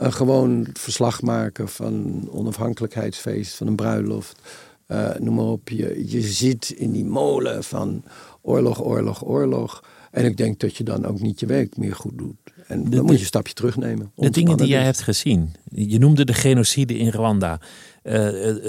[0.04, 4.40] een gewoon verslag maken van onafhankelijkheidsfeest, van een bruiloft.
[4.88, 5.68] Uh, noem maar op.
[5.68, 8.04] Je, je zit in die molen van
[8.40, 9.84] oorlog, oorlog, oorlog.
[10.10, 12.36] En ik denk dat je dan ook niet je werk meer goed doet.
[12.66, 14.12] En dan moet je een stapje terugnemen.
[14.14, 15.54] De dingen die jij hebt gezien.
[15.64, 17.60] Je noemde de genocide in Rwanda.
[18.02, 18.12] Uh,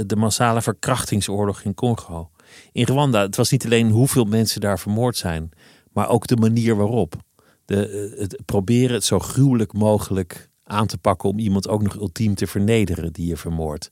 [0.06, 2.30] de massale verkrachtingsoorlog in Congo
[2.72, 5.50] in Rwanda, het was niet alleen hoeveel mensen daar vermoord zijn,
[5.92, 7.16] maar ook de manier waarop.
[7.66, 11.96] De, eh, het proberen het zo gruwelijk mogelijk aan te pakken om iemand ook nog
[11.96, 13.92] ultiem te vernederen die je vermoordt.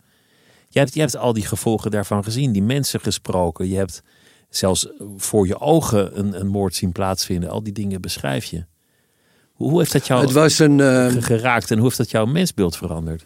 [0.69, 3.67] Je hebt, je hebt al die gevolgen daarvan gezien, die mensen gesproken.
[3.67, 4.03] Je hebt
[4.49, 7.49] zelfs voor je ogen een, een moord zien plaatsvinden.
[7.49, 8.65] Al die dingen beschrijf je.
[9.53, 12.77] Hoe heeft dat jou het was een, uh, geraakt en hoe heeft dat jouw mensbeeld
[12.77, 13.25] veranderd?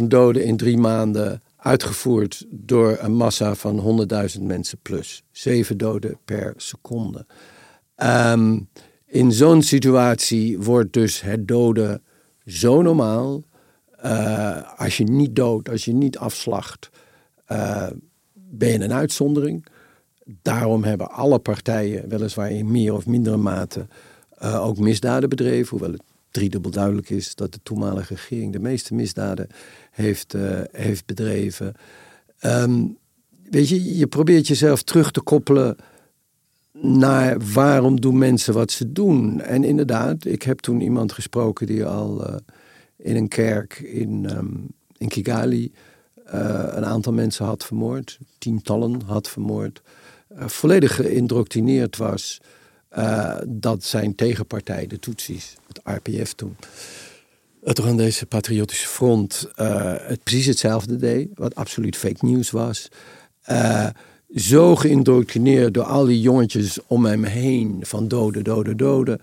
[0.00, 5.22] 800.000 doden in drie maanden uitgevoerd door een massa van 100.000 mensen plus.
[5.30, 7.26] Zeven doden per seconde.
[7.94, 8.58] Ehm,
[9.06, 12.02] in zo'n situatie wordt dus het doden
[12.46, 13.42] zo normaal.
[14.04, 16.90] Uh, als je niet doodt, als je niet afslacht,
[17.48, 17.86] uh,
[18.32, 19.66] ben je een uitzondering.
[20.42, 23.86] Daarom hebben alle partijen, weliswaar in meer of mindere mate,
[24.42, 25.70] uh, ook misdaden bedreven.
[25.70, 29.46] Hoewel het driedubbel duidelijk is dat de toenmalige regering de meeste misdaden
[29.90, 30.34] heeft,
[30.70, 31.74] heeft bedreven.
[32.40, 32.98] Um,
[33.50, 35.76] weet je, je probeert jezelf terug te koppelen
[36.72, 39.40] naar waarom doen mensen wat ze doen.
[39.40, 42.34] En inderdaad, ik heb toen iemand gesproken die al uh,
[42.96, 45.72] in een kerk in, um, in Kigali
[46.34, 49.82] uh, een aantal mensen had vermoord, tientallen had vermoord,
[50.36, 52.40] volledig geïndoctrineerd was
[53.46, 56.56] dat zijn tegenpartij, de Tutsis, het RPF toen,
[57.64, 59.50] het Rwandese Patriotische Front,
[60.02, 62.88] het precies hetzelfde deed, wat absoluut fake news was.
[64.34, 69.20] Zo geïndoctrineerd door al die jongetjes om hem heen, van doden, doden, doden.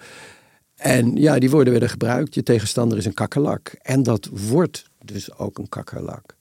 [0.75, 2.35] En ja, die woorden werden gebruikt.
[2.35, 3.75] Je tegenstander is een kakkerlak.
[3.81, 6.35] En dat wordt dus ook een kakkerlak.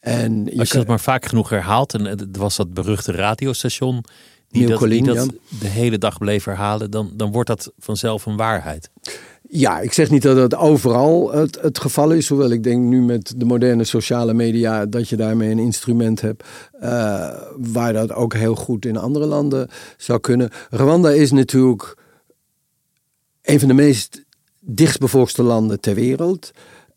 [0.00, 4.04] En je Als je dat maar vaak genoeg herhaalt, en het was dat beruchte radiostation
[4.48, 8.36] die dat, die dat de hele dag bleef herhalen, dan, dan wordt dat vanzelf een
[8.36, 8.90] waarheid.
[9.52, 12.28] Ja, ik zeg niet dat het overal het, het geval is.
[12.28, 16.44] Hoewel ik denk nu met de moderne sociale media dat je daarmee een instrument hebt.
[16.82, 20.50] Uh, waar dat ook heel goed in andere landen zou kunnen.
[20.70, 21.96] Rwanda is natuurlijk
[23.42, 24.24] een van de meest
[24.60, 26.50] dichtstbevolkste landen ter wereld.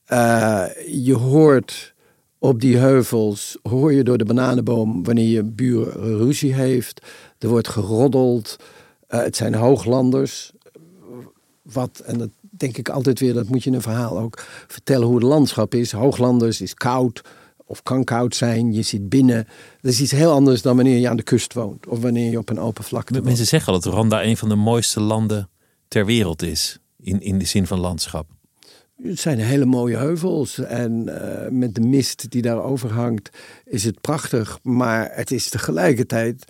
[0.07, 1.93] Uh, je hoort
[2.39, 7.05] op die heuvels, hoor je door de bananenboom wanneer je buur ruzie heeft.
[7.39, 8.55] Er wordt geroddeld.
[9.09, 10.51] Uh, het zijn hooglanders.
[11.61, 15.07] Wat, en dat denk ik altijd weer, dat moet je in een verhaal ook vertellen
[15.07, 15.91] hoe het landschap is.
[15.91, 17.21] Hooglanders is koud
[17.65, 18.73] of kan koud zijn.
[18.73, 19.47] Je zit binnen.
[19.81, 21.87] Dat is iets heel anders dan wanneer je aan de kust woont.
[21.87, 23.25] Of wanneer je op een open vlakte woont.
[23.25, 25.49] Mensen zeggen al dat Rwanda een van de mooiste landen
[25.87, 26.77] ter wereld is.
[26.99, 28.27] In, in de zin van landschap.
[29.03, 33.29] Het zijn hele mooie heuvels en uh, met de mist die daarover hangt
[33.65, 34.59] is het prachtig.
[34.61, 36.45] Maar het is tegelijkertijd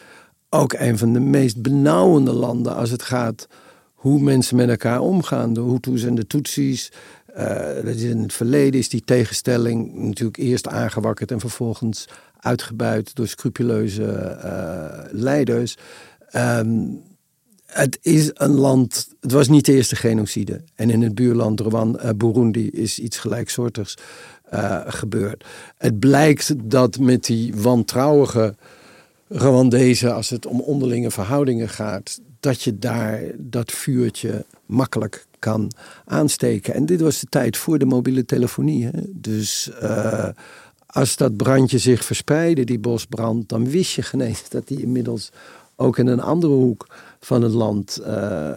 [0.50, 3.48] ook een van de meest benauwende landen als het gaat
[4.04, 5.54] hoe mensen met elkaar omgaan.
[5.54, 6.92] De Hutus en de Tutsis.
[7.38, 12.08] Uh, in het verleden is die tegenstelling natuurlijk eerst aangewakkerd en vervolgens
[12.40, 15.78] uitgebuit door scrupuleuze uh, leiders.
[16.36, 17.02] Um,
[17.66, 19.08] het is een land.
[19.20, 20.62] Het was niet de eerste genocide.
[20.76, 23.98] En in het buurland Rwanda, uh, Burundi is iets gelijksoortigs
[24.86, 25.46] gebeurd.
[25.78, 28.56] Het blijkt dat met die wantrouwige
[29.30, 35.72] Rwandezen, als het om onderlinge verhoudingen gaat, dat je daar dat vuurtje makkelijk kan
[36.06, 36.74] aansteken.
[36.74, 38.86] En dit was de tijd voor de mobiele telefonie.
[38.86, 39.00] Hè?
[39.08, 40.28] Dus uh,
[40.86, 45.32] als dat brandje zich verspreidde, die bosbrand, dan wist je genees dat die inmiddels
[45.76, 46.88] ook in een andere hoek
[47.20, 48.52] van het land uh,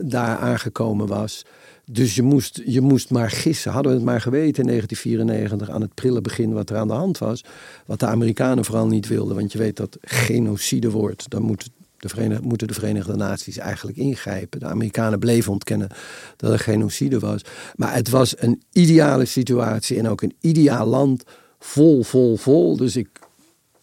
[0.00, 1.44] daar aangekomen was.
[1.90, 3.72] Dus je moest, je moest maar gissen.
[3.72, 6.94] Hadden we het maar geweten in 1994 aan het prille begin wat er aan de
[6.94, 7.44] hand was.
[7.86, 9.36] Wat de Amerikanen vooral niet wilden.
[9.36, 11.30] Want je weet dat genocide wordt.
[11.30, 11.70] Dan moet
[12.04, 14.60] de Verenigde, moeten de Verenigde Naties eigenlijk ingrijpen.
[14.60, 15.88] De Amerikanen bleven ontkennen
[16.36, 17.42] dat er genocide was.
[17.74, 21.24] Maar het was een ideale situatie en ook een ideaal land.
[21.58, 22.76] Vol, vol, vol.
[22.76, 23.08] Dus ik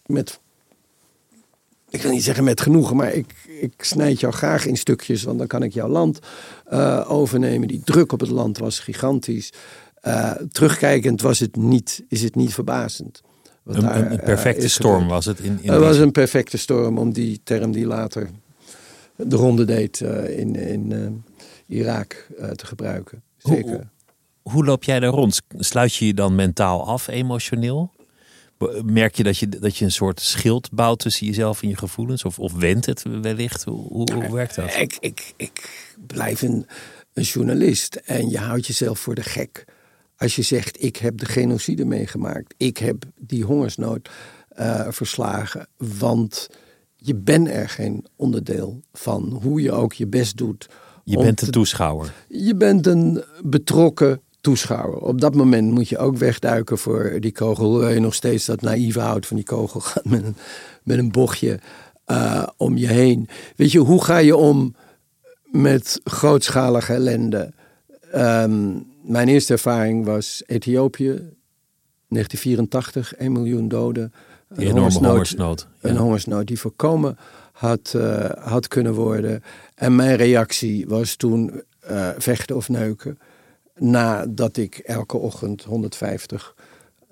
[0.06, 0.40] met
[1.90, 5.38] ik wil niet zeggen met genoegen, maar ik, ik snijd jou graag in stukjes, want
[5.38, 6.18] dan kan ik jouw land
[6.72, 7.68] uh, overnemen.
[7.68, 9.52] Die druk op het land was gigantisch.
[10.02, 13.22] Uh, terugkijkend was het niet, is het niet verbazend.
[13.64, 15.38] Een, daar, een, perfecte storm was het.
[15.38, 18.30] In, in het was een perfecte storm, om die term die later
[19.16, 21.24] de ronde deed in, in
[21.66, 23.22] Irak te gebruiken.
[23.36, 23.70] Zeker.
[23.70, 25.40] Hoe, hoe loop jij daar rond?
[25.48, 27.90] Sluit je je dan mentaal af, emotioneel?
[28.84, 32.24] Merk je dat, je dat je een soort schild bouwt tussen jezelf en je gevoelens?
[32.24, 33.64] Of, of wendt het wellicht?
[33.64, 34.74] Hoe, hoe, werkt dat?
[34.76, 36.66] Ik, ik, ik blijf een,
[37.12, 39.64] een journalist en je houdt jezelf voor de gek.
[40.22, 42.54] Als je zegt, ik heb de genocide meegemaakt.
[42.56, 44.08] Ik heb die hongersnood
[44.58, 45.66] uh, verslagen.
[45.76, 46.48] Want
[46.96, 49.38] je bent er geen onderdeel van.
[49.42, 50.68] Hoe je ook je best doet.
[51.04, 52.12] Je bent een toeschouwer.
[52.28, 54.98] Je bent een betrokken toeschouwer.
[54.98, 57.64] Op dat moment moet je ook wegduiken voor die kogel.
[57.64, 60.36] Hoewel je nog steeds dat naïeve hout van die kogel gaat met een,
[60.82, 61.58] met een bochtje
[62.06, 63.28] uh, om je heen.
[63.56, 64.74] Weet je, hoe ga je om
[65.50, 67.52] met grootschalige ellende?
[68.14, 71.06] Um, mijn eerste ervaring was Ethiopië,
[72.08, 74.12] 1984, 1 miljoen doden.
[74.48, 75.10] Die enorme hongersnood.
[75.10, 75.88] hongersnood ja.
[75.88, 77.18] Een hongersnood die voorkomen
[77.52, 79.42] had, uh, had kunnen worden.
[79.74, 83.18] En mijn reactie was toen uh, vechten of neuken
[83.74, 86.54] nadat ik elke ochtend 150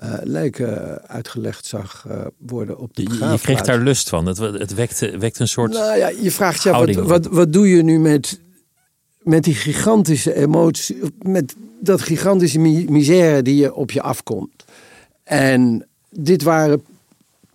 [0.02, 2.06] uh, eh, lijken uitgelegd zag
[2.38, 3.42] worden op de begraafplaats.
[3.42, 4.26] Je kreeg daar lust van.
[4.26, 5.72] Het, het wekte, wekte een soort.
[5.72, 8.40] Nou ja, je vraagt je wat, wat, wat doe je nu met,
[9.22, 14.64] met die gigantische emotie, met dat gigantische misère die je op je afkomt.
[15.22, 16.82] En dit waren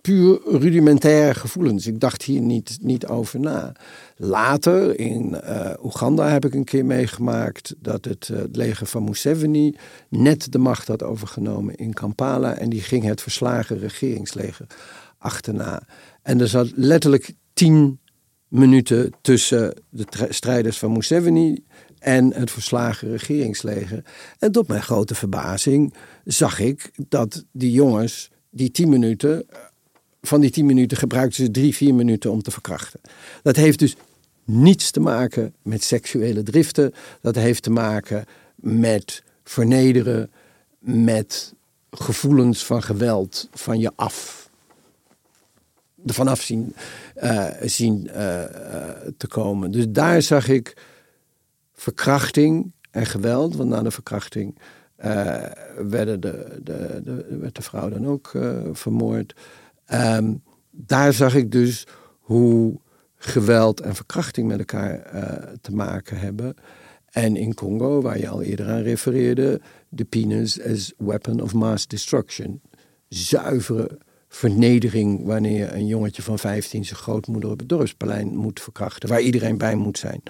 [0.00, 1.86] puur rudimentaire gevoelens.
[1.86, 3.72] Ik dacht hier niet, niet over na.
[4.16, 9.04] Later in uh, Oeganda heb ik een keer meegemaakt dat het, uh, het, leger van
[9.04, 9.76] Museveni
[10.08, 12.54] net de macht had overgenomen in Kampala.
[12.54, 14.66] En die ging het verslagen regeringsleger
[15.18, 15.82] achterna.
[16.22, 17.98] En er zat letterlijk tien
[18.58, 21.64] minuten tussen de strijders van Museveni
[21.98, 24.04] en het verslagen regeringsleger.
[24.38, 29.46] En tot mijn grote verbazing zag ik dat die jongens die tien minuten
[30.22, 33.00] van die tien minuten gebruikten ze drie, vier minuten om te verkrachten.
[33.42, 33.96] Dat heeft dus
[34.44, 36.94] niets te maken met seksuele driften.
[37.20, 40.30] Dat heeft te maken met vernederen,
[40.78, 41.54] met
[41.90, 44.50] gevoelens van geweld van je af.
[46.06, 46.74] Er vanaf zien,
[47.22, 48.44] uh, zien uh,
[49.16, 49.70] te komen.
[49.70, 50.76] Dus daar zag ik
[51.72, 53.56] verkrachting en geweld.
[53.56, 54.58] Want na de verkrachting
[55.76, 58.32] werden de, de, de, werd de vrouw dan ook
[58.72, 59.34] vermoord.
[59.94, 61.86] Um, daar zag ik dus
[62.18, 62.80] hoe
[63.16, 65.02] geweld en verkrachting met elkaar
[65.60, 66.54] te maken hebben.
[67.10, 71.86] En in Congo, waar je al eerder aan refereerde, de penis as weapon of mass
[71.86, 72.60] destruction.
[73.08, 73.98] Zuivere
[74.36, 79.08] vernedering wanneer een jongetje van 15 zijn grootmoeder op het dorpsplein moet verkrachten.
[79.08, 80.22] Waar iedereen bij moet zijn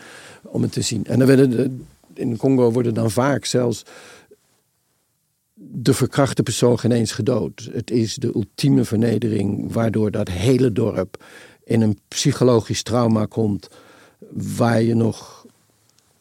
[0.42, 1.04] om het te zien.
[1.04, 1.76] En dan werden de,
[2.14, 3.82] in Congo worden dan vaak zelfs
[5.54, 7.68] de verkrachte persoon ineens gedood.
[7.72, 11.24] Het is de ultieme vernedering waardoor dat hele dorp
[11.64, 13.68] in een psychologisch trauma komt
[14.32, 15.46] waar je nog,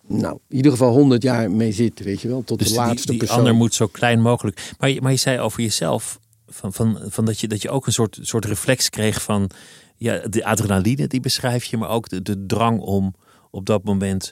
[0.07, 2.95] nou, in ieder geval honderd jaar mee zit, weet je wel, tot dus de laatste
[2.95, 3.37] die, die persoon.
[3.37, 4.73] ander moet zo klein mogelijk.
[4.79, 7.85] Maar je, maar je zei over jezelf van, van, van dat, je, dat je ook
[7.85, 9.49] een soort, soort reflex kreeg van
[9.97, 13.13] ja, de adrenaline, die beschrijf je, maar ook de, de drang om
[13.51, 14.31] op dat moment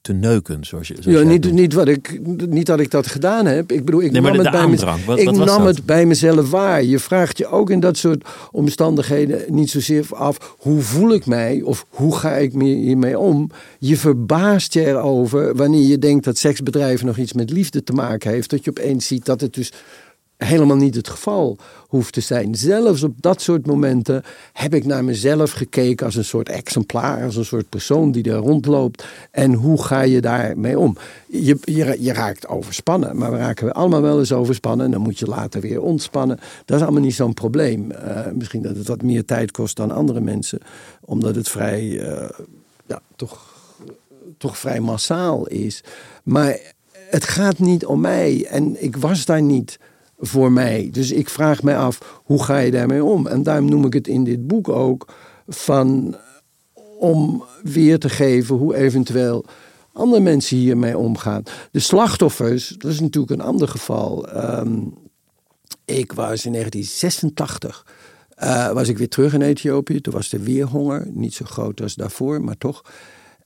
[0.00, 0.96] te neuken, zoals je.
[1.00, 3.72] Zoals Ja, niet, niet, wat ik, niet dat ik dat gedaan heb.
[3.72, 5.66] Ik bedoel, ik Nee, nam, de- het, de bij, mez- aandrang, wat- ik wat nam
[5.66, 6.82] het bij mezelf waar.
[6.84, 11.62] Je vraagt je ook in dat soort omstandigheden niet zozeer af hoe voel ik mij
[11.62, 13.50] of hoe ga ik me- hiermee om.
[13.78, 18.30] Je verbaast je erover wanneer je denkt dat seksbedrijven nog iets met liefde te maken
[18.30, 18.50] heeft.
[18.50, 19.72] Dat je opeens ziet dat het dus
[20.36, 21.56] helemaal niet het geval
[21.88, 22.54] hoeft te zijn.
[22.54, 24.22] Zelfs op dat soort momenten
[24.52, 28.36] heb ik naar mezelf gekeken als een soort exemplaar, als een soort persoon die er
[28.36, 29.04] rondloopt.
[29.30, 30.96] En hoe ga je daarmee om?
[31.26, 34.86] Je, je, je raakt overspannen, maar we raken allemaal wel eens overspannen.
[34.86, 36.38] En dan moet je later weer ontspannen.
[36.64, 37.90] Dat is allemaal niet zo'n probleem.
[37.90, 40.58] Eh, misschien dat het wat meer tijd kost dan andere mensen,
[41.00, 42.28] omdat het vrij, eh,
[42.86, 43.52] ja, toch
[44.38, 45.84] toch vrij massaal is.
[46.22, 46.58] Maar
[46.92, 49.78] het gaat niet om mij en ik was daar niet
[50.26, 50.88] voor mij.
[50.92, 53.26] Dus ik vraag mij af, hoe ga je daarmee om?
[53.26, 55.14] En daarom noem ik het in dit boek ook
[55.48, 56.16] van
[56.98, 59.44] om weer te geven hoe eventueel
[59.92, 61.42] andere mensen hiermee omgaan.
[61.70, 64.28] De slachtoffers, dat is natuurlijk een ander geval.
[64.28, 64.78] Ehm,
[65.84, 67.84] ik was in 1986
[68.34, 70.00] eh, was ik weer terug in Ethiopië.
[70.00, 72.84] Toen was er weer honger, niet zo groot als daarvoor, maar toch.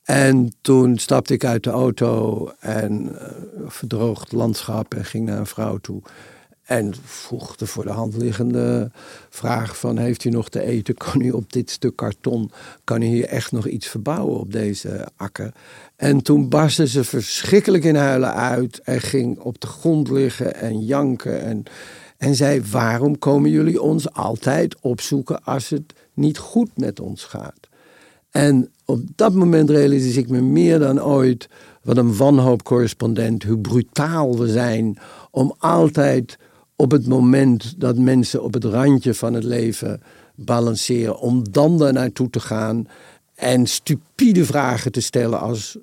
[0.04, 3.32] En toen stapte ik uit de auto en eh,
[3.66, 6.02] verdroogd landschap en ging naar een vrouw toe.
[6.68, 8.90] En vroeg de voor de hand liggende
[9.28, 9.98] vraag van...
[9.98, 10.94] heeft u nog te eten?
[11.04, 12.50] Kan u op dit stuk karton...
[12.84, 15.52] kan u hier echt nog iets verbouwen op deze akker?
[15.96, 18.80] En toen barstte ze verschrikkelijk in huilen uit...
[18.84, 21.42] en ging op de grond liggen en janken...
[21.42, 21.62] en,
[22.16, 25.44] en zei, waarom komen jullie ons altijd opzoeken...
[25.44, 27.68] als het niet goed met ons gaat?
[28.30, 31.48] En op dat moment realiseerde ik me meer dan ooit
[31.82, 34.98] wat een wanhoopcorrespondent, hoe brutaal we zijn
[35.30, 36.38] om altijd
[36.80, 40.02] op het moment dat mensen op het randje van het leven
[40.34, 42.88] balanceren, om dan daar naartoe te gaan
[43.34, 45.78] en stupide vragen te stellen als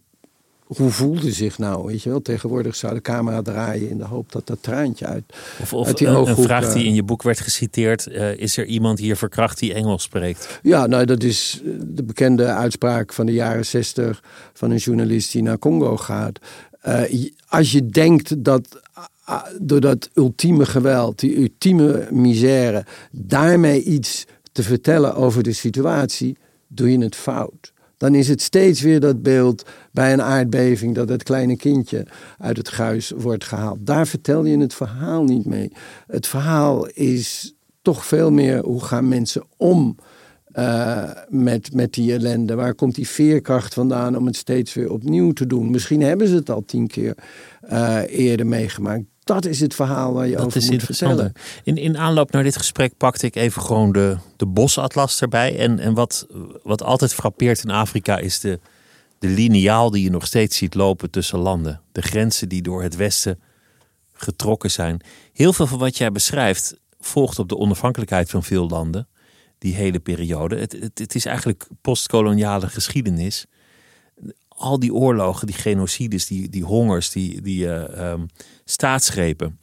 [0.65, 1.85] hoe voelde zich nou?
[1.85, 5.23] Weet je wel, tegenwoordig zou de camera draaien in de hoop dat dat traantje uit.
[5.61, 8.57] Of, of uit die een, vraag die eh, in je boek werd geciteerd: eh, is
[8.57, 10.59] er iemand hier verkracht die Engels spreekt?
[10.61, 14.23] Ja, nou, dat is de bekende uitspraak van de jaren zestig
[14.53, 16.39] van een journalist die naar Congo gaat.
[16.81, 18.81] Eh, als je denkt dat
[19.61, 26.91] door dat ultieme geweld, die ultieme misère, daarmee iets te vertellen over de situatie, doe
[26.91, 27.73] je het fout.
[27.97, 32.07] Dan is het steeds weer dat beeld bij een aardbeving dat het kleine kindje
[32.37, 33.77] uit het gruis wordt gehaald.
[33.81, 35.71] Daar vertel je het verhaal niet mee.
[36.07, 39.95] Het verhaal is toch veel meer hoe gaan mensen om
[40.51, 42.55] eh, met, met die ellende?
[42.55, 45.71] Waar komt die veerkracht vandaan om het steeds weer opnieuw te doen?
[45.71, 47.15] Misschien hebben ze het al tien keer
[47.61, 49.03] eh, eerder meegemaakt.
[49.25, 51.33] Dat is het verhaal waar je Dat over moet vertellen.
[51.63, 55.57] In, in aanloop naar dit gesprek pakte ik even gewoon de, de bosatlas erbij.
[55.59, 56.27] En, en wat,
[56.63, 58.59] wat altijd frappeert in Afrika is de,
[59.19, 61.81] de lineaal die je nog steeds ziet lopen tussen landen.
[61.91, 63.39] De grenzen die door het Westen
[64.13, 65.01] getrokken zijn.
[65.33, 69.07] Heel veel van wat jij beschrijft volgt op de onafhankelijkheid van veel landen.
[69.57, 70.55] Die hele periode.
[70.55, 73.45] Het, het, het is eigenlijk postkoloniale geschiedenis.
[74.55, 78.25] Al die oorlogen, die genocides, die, die hongers, die, die eh, ehm,
[78.65, 79.59] staatsgrepen.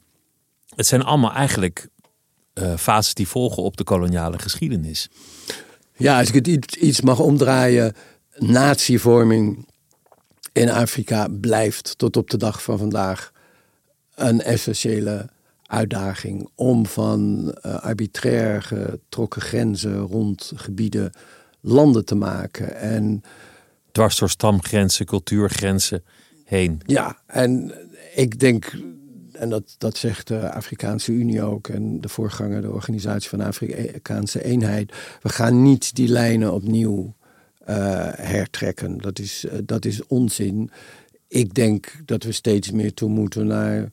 [0.75, 1.87] Het zijn allemaal eigenlijk
[2.53, 5.09] eh, fases die volgen op de koloniale geschiedenis.
[5.95, 7.95] Ja, als ik het iets, iets mag omdraaien,
[8.37, 9.67] natievorming
[10.51, 13.31] in Afrika blijft tot op de dag van vandaag
[14.15, 15.29] een essentiële
[15.65, 21.11] uitdaging om van eh, arbitrair getrokken grenzen rond gebieden
[21.61, 22.75] landen te maken.
[22.75, 23.23] En
[23.93, 26.03] Dwars door stamgrenzen, cultuurgrenzen
[26.45, 26.81] heen.
[26.85, 27.73] ja, en
[28.15, 28.73] ik denk,
[29.31, 33.45] en dat, dat zegt de Afrikaanse Unie ook en de voorganger, de Organisatie van de
[33.45, 37.15] Afrikaanse Eenheid, we gaan niet die lijnen opnieuw
[37.65, 37.75] eh,
[38.13, 38.97] hertrekken.
[38.97, 40.71] Dat is, eh, dat is onzin.
[41.27, 43.91] Ik denk dat we steeds meer toe moeten naar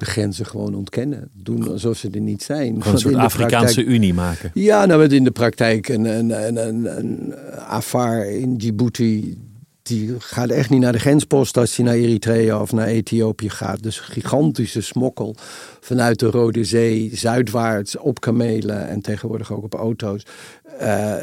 [0.00, 1.30] de grenzen gewoon ontkennen.
[1.32, 2.76] Doen alsof ze er niet zijn.
[2.78, 4.50] Gewoon een soort Afrikaanse praktijk- Unie maken.
[4.54, 9.38] ja, nou, wat in de praktijk een, een, een, een, een Afar in Djibouti...
[9.82, 13.82] die gaat echt niet naar de grenspost als hij naar Eritrea of naar Ethiopië gaat.
[13.82, 15.36] Dus gigantische smokkel
[15.80, 18.88] vanuit de Rode Zee, zuidwaarts, op kamelen...
[18.88, 20.22] en tegenwoordig ook op auto's.
[20.78, 21.16] Eh,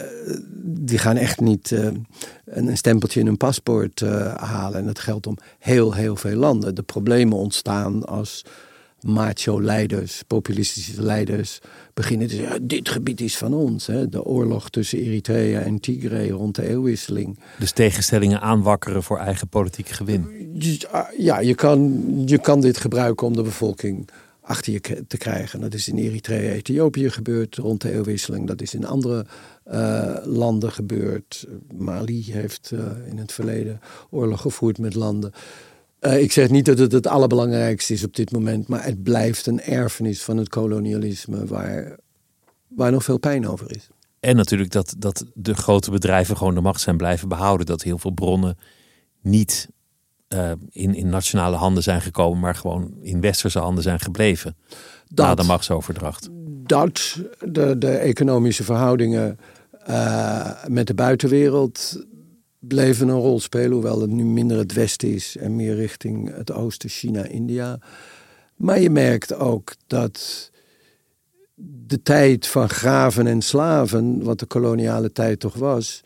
[0.63, 4.79] die gaan echt niet eh, een, een stempeltje in hun paspoort eh, halen.
[4.79, 6.75] En dat geldt om heel, heel veel landen.
[6.75, 8.45] De problemen ontstaan als
[9.07, 11.59] macho-leiders, populistische leiders,
[11.93, 13.87] beginnen te zeggen: dit gebied is van ons.
[13.87, 14.09] Hè?
[14.09, 17.39] De oorlog tussen Eritrea en Tigray rond de eeuwwisseling.
[17.59, 20.49] Dus tegenstellingen aanwakkeren voor eigen politiek gewin.
[20.53, 24.09] Dus, ah, ja, je kan, je kan dit gebruiken om de bevolking
[24.47, 25.61] achter je te krijgen.
[25.61, 28.47] Dat is in Eritrea, Ethiopië gebeurd rond de eeuwwisseling.
[28.47, 29.25] Dat is in andere
[29.71, 31.47] uh, landen gebeurd.
[31.77, 33.79] Mali heeft uh, in het verleden
[34.09, 35.31] oorlog gevoerd met landen.
[36.01, 39.47] Uh, ik zeg niet dat het het allerbelangrijkste is op dit moment, maar het blijft
[39.47, 41.97] een erfenis van het kolonialisme waar,
[42.67, 43.87] waar nog veel pijn over is.
[44.19, 47.65] En natuurlijk dat, dat de grote bedrijven gewoon de macht zijn blijven behouden.
[47.65, 48.57] Dat heel veel bronnen
[49.21, 49.69] niet
[50.29, 54.55] uh, in, in nationale handen zijn gekomen, maar gewoon in westerse handen zijn gebleven.
[55.07, 56.29] Dat, na de machtsoverdracht.
[56.47, 59.39] Dat de, de economische verhoudingen
[59.89, 62.05] uh, met de buitenwereld
[62.67, 66.51] bleven een rol spelen, hoewel het nu minder het westen is en meer richting het
[66.51, 67.79] oosten, China, India.
[68.55, 70.51] Maar je merkt ook dat
[71.87, 76.03] de tijd van graven en slaven, wat de koloniale tijd toch was,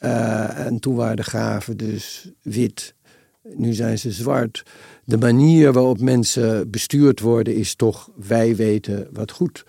[0.00, 2.94] uh, en toen waren de graven dus wit
[3.42, 4.62] nu zijn ze zwart.
[5.04, 9.64] De manier waarop mensen bestuurd worden is toch wij weten wat goed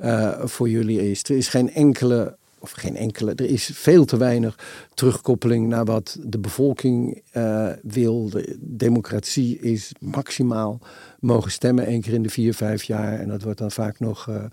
[0.00, 1.22] uh, voor jullie is.
[1.22, 2.36] Er is geen enkele,
[2.66, 4.58] of geen enkele, er is veel te weinig
[4.94, 8.28] terugkoppeling naar wat de bevolking uh, wil.
[8.28, 10.80] De democratie is maximaal
[11.20, 13.20] mogen stemmen één keer in de vier, vijf jaar.
[13.20, 14.44] En dat wordt dan vaak nog uh,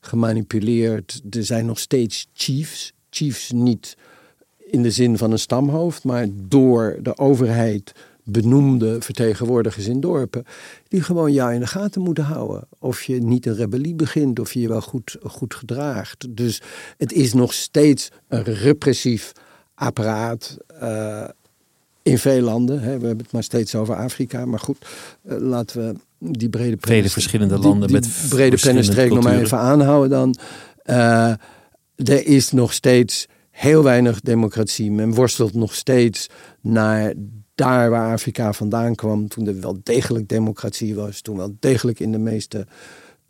[0.00, 1.20] gemanipuleerd.
[1.30, 2.92] Er zijn nog steeds chiefs.
[3.10, 3.96] Chiefs niet
[4.58, 7.92] in de zin van een stamhoofd, maar door de overheid
[8.24, 10.44] benoemde vertegenwoordigers in dorpen,
[10.88, 12.68] die gewoon jou in de gaten moeten houden.
[12.78, 16.36] Of je niet een rebellie begint, of je je wel goed, goed gedraagt.
[16.36, 16.62] Dus
[16.96, 19.32] het is nog steeds een repressief
[19.74, 20.56] apparaat.
[20.82, 21.24] Uh,
[22.02, 22.80] in veel landen.
[22.80, 22.98] Hè.
[22.98, 24.46] We hebben het maar steeds over Afrika.
[24.46, 24.76] Maar goed,
[25.22, 25.94] uh, laten we
[26.30, 30.36] die brede Vele verschillende landen die, die met brede pennenstreek nog maar even aanhouden dan.
[30.86, 31.28] Uh,
[31.94, 34.92] er is nog steeds heel weinig democratie.
[34.92, 36.26] Men worstelt nog steeds
[36.60, 37.12] naar
[37.54, 42.12] daar waar Afrika vandaan kwam, toen er wel degelijk democratie was, toen wel degelijk in
[42.12, 42.66] de meeste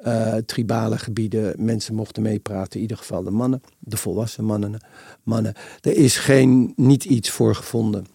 [0.07, 4.85] uh, tribale gebieden mensen mochten meepraten, in ieder geval de mannen, de volwassen mannen.
[5.23, 5.55] mannen.
[5.81, 8.07] Er is geen, niet iets voor gevonden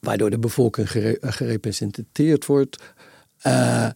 [0.00, 2.82] waardoor de bevolking gere, gerepresenteerd wordt.
[3.46, 3.88] Uh,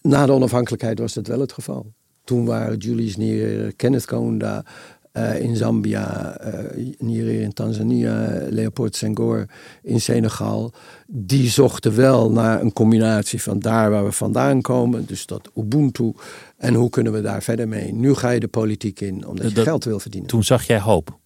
[0.00, 1.92] na de onafhankelijkheid was dat wel het geval.
[2.24, 4.64] Toen waren Julius Nyerere, Kenneth Kaunda,
[5.12, 9.46] uh, in Zambia, uh, hier in Tanzania, Leopold Senghor
[9.82, 10.72] in Senegal.
[11.06, 16.12] Die zochten wel naar een combinatie van daar waar we vandaan komen, dus dat Ubuntu.
[16.56, 17.92] En hoe kunnen we daar verder mee?
[17.92, 20.28] Nu ga je de politiek in, omdat je geld wil verdienen.
[20.28, 21.18] Toen zag jij hoop?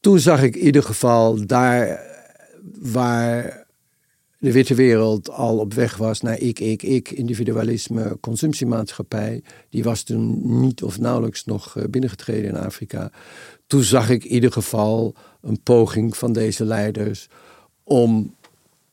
[0.00, 2.00] Toen zag ik in ieder geval daar
[2.80, 3.61] waar
[4.42, 9.42] de witte wereld al op weg was naar ik, ik, ik, individualisme, consumptiemaatschappij.
[9.70, 13.10] Die was toen niet of nauwelijks nog eh, binnengetreden in Afrika.
[13.66, 17.28] Toen zag ik in ieder geval een poging van deze leiders
[17.84, 18.34] om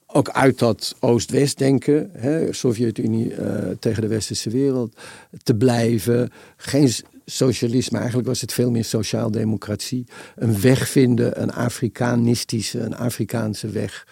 [0.07, 2.11] ook uit dat Oost-West denken,
[2.51, 4.95] Sovjet-Unie uh, tegen de westerse wereld,
[5.43, 6.31] te blijven.
[6.57, 6.91] Geen
[7.25, 10.05] socialisme, eigenlijk was het veel meer sociaal-democratie.
[10.35, 14.05] Een weg vinden, een Afrikanistische, een Afrikaanse weg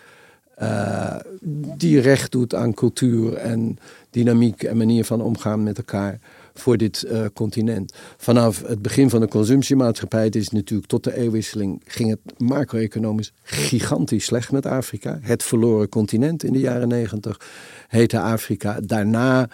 [0.62, 1.16] uh,
[1.78, 3.78] die recht doet aan cultuur en
[4.10, 6.20] dynamiek en manier van omgaan met elkaar
[6.54, 7.94] voor dit uh, continent.
[8.18, 14.26] Vanaf het begin van de consumptiemaatschappij, is natuurlijk tot de eeuwwisseling, ging het macro-economisch gigantisch
[14.26, 15.20] slecht met Afrika.
[15.22, 17.42] Het verloren continent in de jaren negentig
[17.88, 18.80] heette Afrika.
[18.84, 19.50] Daarna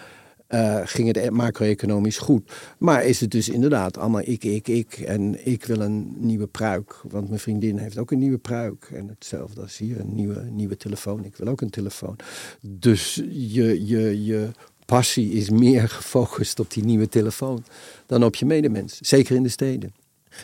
[0.48, 2.52] uh, ging het macro-economisch goed.
[2.78, 4.92] Maar is het dus inderdaad allemaal ik, ik, ik.
[4.92, 7.00] En ik wil een nieuwe pruik.
[7.08, 8.90] Want mijn vriendin heeft ook een nieuwe pruik.
[8.92, 11.24] En hetzelfde als hier, een nieuwe, nieuwe telefoon.
[11.24, 12.16] Ik wil ook een telefoon.
[12.60, 14.50] Dus je, je, je
[14.86, 17.64] passie is meer gefocust op die nieuwe telefoon
[18.06, 18.98] dan op je medemens.
[18.98, 19.94] Zeker in de steden.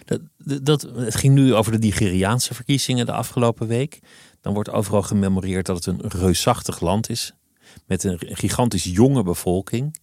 [0.05, 0.21] Dat,
[0.63, 3.99] dat, het ging nu over de Nigeriaanse verkiezingen de afgelopen week.
[4.41, 7.35] Dan wordt overal gememoreerd dat het een reusachtig land is
[7.87, 9.97] met een gigantisch jonge bevolking.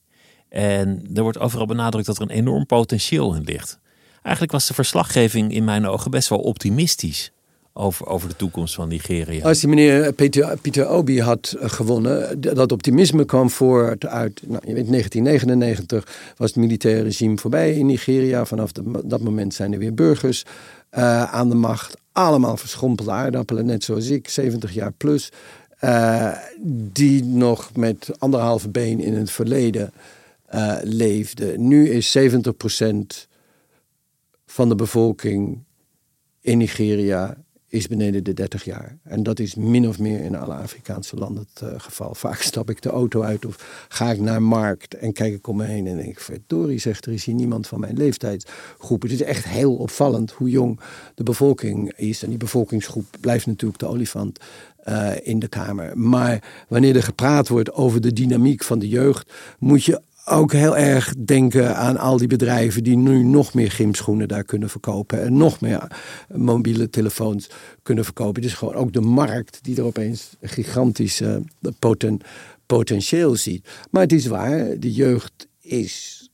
[0.49, 3.79] En er wordt overal benadrukt dat er een enorm potentieel in ligt.
[4.21, 7.31] Eigenlijk was de verslaggeving in mijn ogen best wel optimistisch
[7.77, 9.43] over, over de toekomst van Nigeria.
[9.43, 14.41] Als die meneer Peter, Peter Obi had eh, gewonnen, dat optimisme kwam voort uit.
[14.45, 18.45] Nou, je weet, 1999 was het militaire regime voorbij in Nigeria.
[18.45, 18.71] Vanaf
[19.05, 20.43] dat moment zijn er weer burgers
[20.97, 21.97] uh, aan de macht.
[22.11, 25.31] Allemaal verschrompelde aardappelen, net zoals ik, 70 jaar plus.
[25.83, 29.93] Uh, die nog met anderhalve been in het verleden
[30.55, 31.57] uh, leefde.
[31.57, 32.21] Nu is 70%
[34.45, 35.63] van de bevolking
[36.41, 37.37] in Nigeria
[37.69, 38.97] is beneden de 30 jaar.
[39.03, 42.15] En dat is min of meer in alle Afrikaanse landen het uh, geval.
[42.15, 45.57] Vaak stap ik de auto uit of ga ik naar markt en kijk ik om
[45.57, 49.01] me heen en denk ik, verdorie zegt, er is hier niemand van mijn leeftijdsgroep.
[49.01, 50.79] Het is echt heel opvallend hoe jong
[51.15, 52.23] de bevolking is.
[52.23, 54.39] En die bevolkingsgroep blijft natuurlijk de olifant
[54.89, 55.97] uh, in de Kamer.
[55.97, 60.77] Maar wanneer er gepraat wordt over de dynamiek van de jeugd, moet je ook heel
[60.77, 65.21] erg denken aan al die bedrijven die nu nog meer gymschoenen daar kunnen verkopen.
[65.21, 65.91] En nog meer
[66.35, 67.49] mobiele telefoons
[67.83, 68.43] kunnen verkopen.
[68.43, 71.21] Is gewoon ook de markt die er opeens een gigantisch
[71.79, 72.19] poten,
[72.65, 73.67] potentieel ziet.
[73.91, 76.27] Maar het is waar, de jeugd is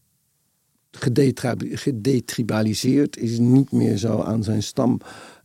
[0.91, 4.63] gedetribaliseerd, is niet meer zo aan zijn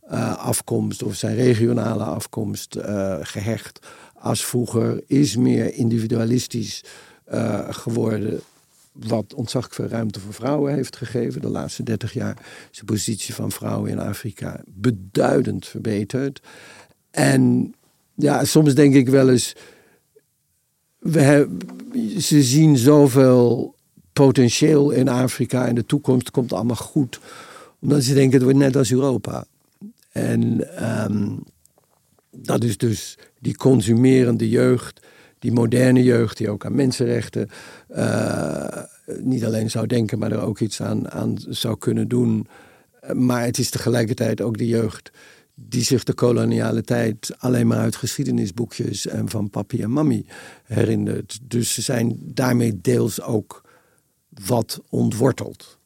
[0.09, 3.79] stamafkomst of zijn regionale afkomst uh, gehecht
[4.13, 6.83] als vroeger, is meer individualistisch
[7.33, 8.39] uh, geworden.
[8.91, 11.41] Wat ontzaglijk veel ruimte voor vrouwen heeft gegeven.
[11.41, 12.37] De laatste 30 jaar
[12.71, 16.41] is de positie van vrouwen in Afrika beduidend verbeterd.
[17.11, 17.73] En
[18.15, 19.55] ja, soms denk ik wel eens.
[20.99, 21.59] We hebben,
[22.17, 23.75] ze zien zoveel
[24.13, 27.19] potentieel in Afrika in de toekomst komt allemaal goed.
[27.79, 29.45] Omdat ze denken, het wordt net als Europa.
[30.09, 31.37] En ehm,
[32.31, 35.07] dat is dus die consumerende jeugd,
[35.39, 37.49] die moderne jeugd, die ook aan mensenrechten
[37.89, 38.83] uh,
[39.19, 42.47] niet alleen zou denken, maar er ook iets aan, aan zou kunnen doen.
[43.13, 45.11] Maar het is tegelijkertijd ook de jeugd
[45.67, 50.25] die zich de koloniale tijd alleen maar uit geschiedenisboekjes en van papi en mami
[50.63, 51.39] herinnert.
[51.43, 53.63] Dus ze zijn daarmee deels ook
[54.45, 55.77] wat ontwortelt.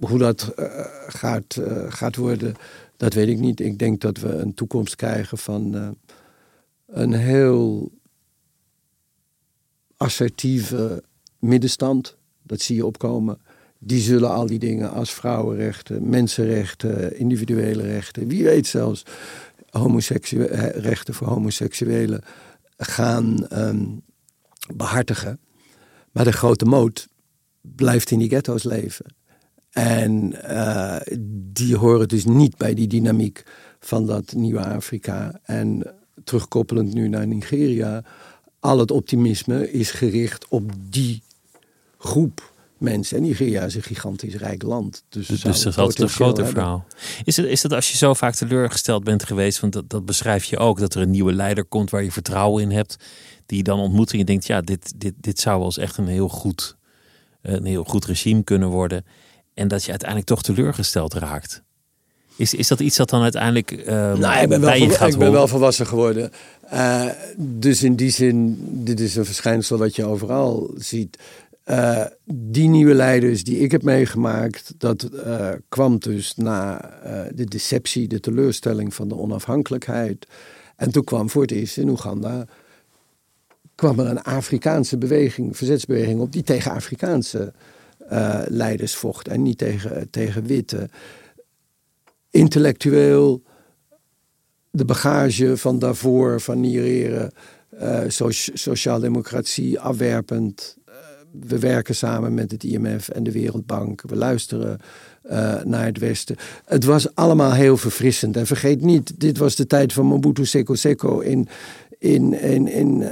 [0.00, 0.66] Hoe dat uh,
[1.06, 2.54] gaat, uh, gaat worden,
[2.96, 3.60] dat weet ik niet.
[3.60, 5.88] Ik denk dat we een toekomst krijgen van uh,
[6.86, 7.92] een heel
[9.96, 11.04] assertieve
[11.38, 12.16] middenstand.
[12.42, 13.38] Dat zie je opkomen.
[13.78, 19.02] Die zullen al die dingen als vrouwenrechten, mensenrechten, individuele rechten, wie weet zelfs
[20.74, 22.22] rechten voor homoseksuelen
[22.76, 24.02] gaan um,
[24.74, 25.40] behartigen.
[26.12, 27.08] Maar de grote moot
[27.60, 29.06] blijft in die ghetto's leven.
[29.76, 30.96] En uh,
[31.52, 33.42] die horen dus niet bij die dynamiek
[33.80, 35.40] van dat nieuwe Afrika.
[35.42, 38.04] En terugkoppelend nu naar Nigeria,
[38.60, 41.22] al het optimisme is gericht op die
[41.98, 43.16] groep mensen.
[43.16, 45.04] En Nigeria is een gigantisch rijk land.
[45.08, 46.86] Dus, dus, dus dat is altijd een grote verhaal.
[47.24, 50.44] Is het, is het als je zo vaak teleurgesteld bent geweest, want dat, dat beschrijf
[50.44, 52.96] je ook, dat er een nieuwe leider komt waar je vertrouwen in hebt,
[53.46, 55.96] die je dan ontmoet en je denkt, ja, dit, dit, dit zou wel eens echt
[55.96, 56.76] een heel goed
[57.42, 59.04] een heel goed regime kunnen worden.
[59.56, 61.62] En dat je uiteindelijk toch teleurgesteld raakt.
[62.36, 65.48] Is, is dat iets dat dan uiteindelijk uh, nou, ik ben wel, Ik ben wel
[65.48, 66.30] volwassen geworden.
[66.72, 71.18] Uh, dus in die zin, dit is een verschijnsel wat je overal ziet.
[71.66, 75.08] Uh, die nieuwe leiders die ik heb meegemaakt, dat
[75.68, 76.90] kwam dus na
[77.34, 80.26] de deceptie, de teleurstelling van de onafhankelijkheid.
[80.76, 82.46] En toen kwam voor het eerst in Oeganda
[83.74, 87.52] kwam er een Afrikaanse beweging, verzetsbeweging op, die tegen Afrikaanse
[88.12, 90.88] uh, leiders vocht en niet tegen, tegen witte.
[92.30, 93.42] Intellectueel,
[94.70, 97.32] de bagage van daarvoor, van Niereren,
[97.80, 100.76] uh, so sociaaldemocratie afwerpend.
[100.88, 100.94] Uh,
[101.48, 104.02] we werken samen met het IMF en de Wereldbank.
[104.02, 104.80] We luisteren
[105.64, 106.36] naar het Westen.
[106.64, 108.36] Het was allemaal heel verfrissend.
[108.36, 111.48] En vergeet niet, dit was de tijd van Mobutu Seko Seko in
[111.98, 113.04] in, in, in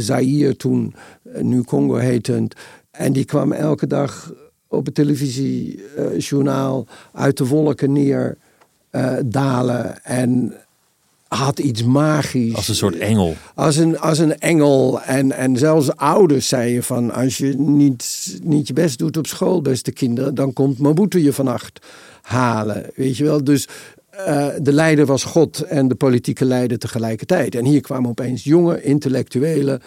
[0.00, 0.94] Zaire toen,
[1.32, 2.54] eh, nu Congo hetend.
[2.96, 4.32] En die kwam elke dag
[4.68, 8.36] op het televisiejournaal uit de wolken neer
[8.92, 10.04] uh, dalen.
[10.04, 10.54] En
[11.28, 12.54] had iets magisch.
[12.54, 13.36] Als een soort engel.
[13.54, 15.00] Als een, als een engel.
[15.02, 17.12] En, en zelfs ouders zeiden van...
[17.12, 20.34] als je niet, niet je best doet op school, beste kinderen...
[20.34, 21.86] dan komt Mobutu je vannacht
[22.22, 22.90] halen.
[22.94, 23.44] Weet je wel?
[23.44, 23.68] Dus
[24.28, 27.54] uh, de leider was God en de politieke leider tegelijkertijd.
[27.54, 29.80] En hier kwamen opeens jonge, intellectuele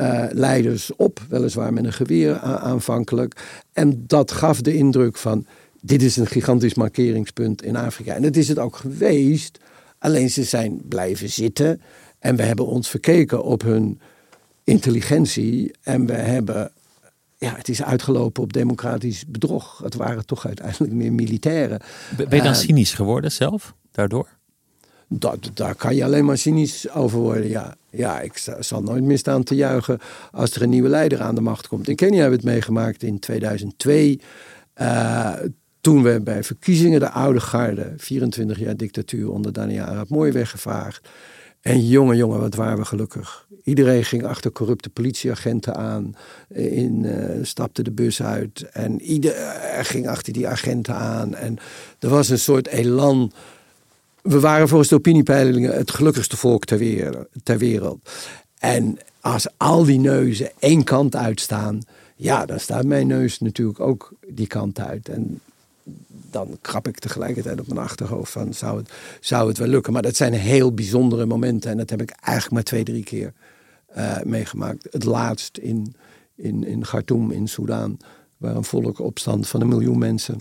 [0.00, 3.60] uh, leiders op, weliswaar met een geweer aanvankelijk.
[3.72, 5.46] En dat gaf de indruk van,
[5.80, 8.14] dit is een gigantisch markeringspunt in Afrika.
[8.14, 9.58] En dat is het ook geweest,
[9.98, 11.80] alleen ze zijn blijven zitten.
[12.18, 14.00] En we hebben ons verkeken op hun
[14.64, 15.70] intelligentie.
[15.82, 16.72] En we hebben
[17.38, 19.78] ja, het is uitgelopen op democratisch bedrog.
[19.82, 21.80] Het waren toch uiteindelijk meer militairen.
[22.16, 24.28] Ben je dan uh, cynisch geworden zelf, daardoor?
[25.08, 27.76] Dat, daar kan je alleen maar cynisch over worden, ja.
[27.98, 29.98] Ja, ik zal nooit meer staan te juichen
[30.30, 31.88] als er een nieuwe leider aan de macht komt.
[31.88, 34.20] In Kenia hebben we het meegemaakt in 2002.
[34.80, 35.32] Uh,
[35.80, 41.08] toen we bij verkiezingen de oude garde, 24 jaar dictatuur onder Daniel Arab Mooi weggevaagd.
[41.60, 43.46] En jongen, jongen, wat waren we gelukkig.
[43.64, 46.14] Iedereen ging achter corrupte politieagenten aan,
[46.48, 51.34] in, uh, stapte de bus uit en iedereen ging achter die agenten aan.
[51.34, 51.56] En
[51.98, 53.32] er was een soort elan.
[54.28, 56.64] We waren volgens de opiniepeilingen het gelukkigste volk
[57.42, 58.10] ter wereld.
[58.58, 61.80] En als al die neuzen één kant uitstaan,
[62.16, 65.08] ja, dan staat mijn neus natuurlijk ook die kant uit.
[65.08, 65.40] En
[66.30, 69.92] dan krap ik tegelijkertijd op mijn achterhoofd van zou het, zou het wel lukken.
[69.92, 73.32] Maar dat zijn heel bijzondere momenten en dat heb ik eigenlijk maar twee, drie keer
[73.96, 74.86] uh, meegemaakt.
[74.90, 75.94] Het laatst in,
[76.34, 77.96] in, in Khartoum in Soudaan,
[78.36, 80.40] waar een volkopstand van een miljoen mensen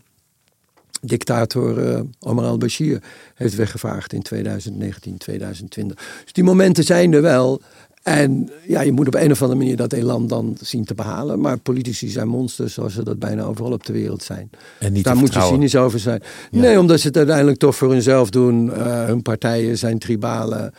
[1.02, 3.04] dictator uh, Omar al-Bashir
[3.36, 5.98] heeft weggevaagd in 2019, 2020.
[6.24, 7.62] Dus die momenten zijn er wel.
[8.08, 11.40] En ja, je moet op een of andere manier dat elan dan zien te behalen.
[11.40, 14.50] Maar politici zijn monsters zoals ze dat bijna overal op de wereld zijn.
[14.80, 16.22] En niet Daar moet je cynisch over zijn.
[16.52, 18.66] Nee, omdat ze het uiteindelijk toch voor hunzelf doen.
[18.66, 20.74] Uh, hun partijen zijn tribale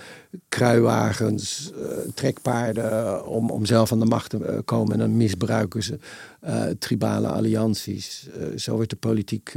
[0.49, 4.93] kruiwagens, uh, trekpaarden om, om zelf aan de macht te komen.
[4.93, 5.99] En dan misbruiken ze
[6.79, 8.29] tribale allianties.
[8.57, 9.55] zo wordt de politiek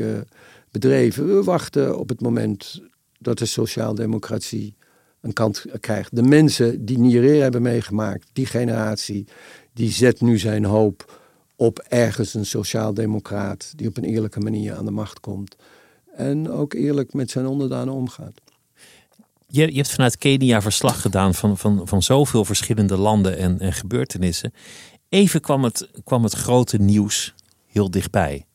[0.72, 1.28] bedreven.
[1.28, 2.82] We wachten op het moment
[3.20, 4.76] dat de sociaaldemocratie
[5.22, 6.16] een kant krijgt.
[6.16, 9.28] De mensen die Nyerere hebben meegemaakt, die generatie,
[9.74, 11.20] die zet nu zijn hoop
[11.56, 15.56] op ergens een sociaaldemocraat die op een eerlijke manier aan de macht komt.
[16.16, 18.42] En ook eerlijk met zijn onderdanen omgaat.
[19.48, 23.74] Je, je hebt vanuit Kenia verslag gedaan van, van, van zoveel verschillende landen en, en
[23.74, 24.54] gebeurtenissen.
[25.10, 27.34] Even kwam het, kwam het grote nieuws
[27.66, 28.46] heel dichtbij.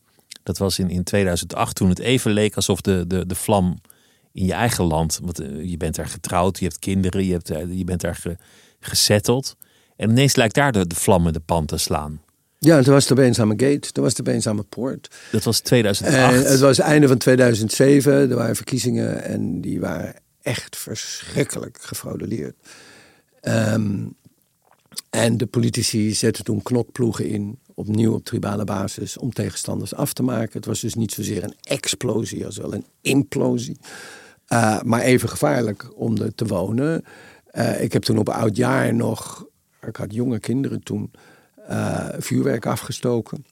[0.46, 3.80] Dat was in, in 2008 toen het even leek alsof de, de, de vlam
[4.32, 5.18] in je eigen land.
[5.22, 8.36] Want eh, je bent daar getrouwd, je hebt kinderen, je, hebt, je bent daar ge,
[8.80, 9.56] gesetteld.
[9.96, 12.20] En ineens lijkt daar de, de vlam in de pan te slaan.
[12.58, 15.14] Ja, het was de Beenzame Gate, dat was de Beenzame Poort.
[15.32, 16.16] Dat was 2008.
[16.16, 21.78] En het was het einde van 2007, er waren verkiezingen en die waren echt verschrikkelijk
[21.80, 22.54] gefrauduleerd.
[23.42, 24.16] Um,
[25.10, 30.22] en de politici zetten toen knokploegen in, opnieuw op tribale basis, om tegenstanders af te
[30.22, 30.52] maken.
[30.52, 33.78] Het was dus niet zozeer een explosie als wel een implosie.
[34.48, 37.04] Uh, maar even gevaarlijk om er te wonen.
[37.52, 39.46] Uh, ik heb toen op oud jaar nog,
[39.86, 41.10] ik had jonge kinderen toen,
[41.70, 43.44] uh, vuurwerk afgestoken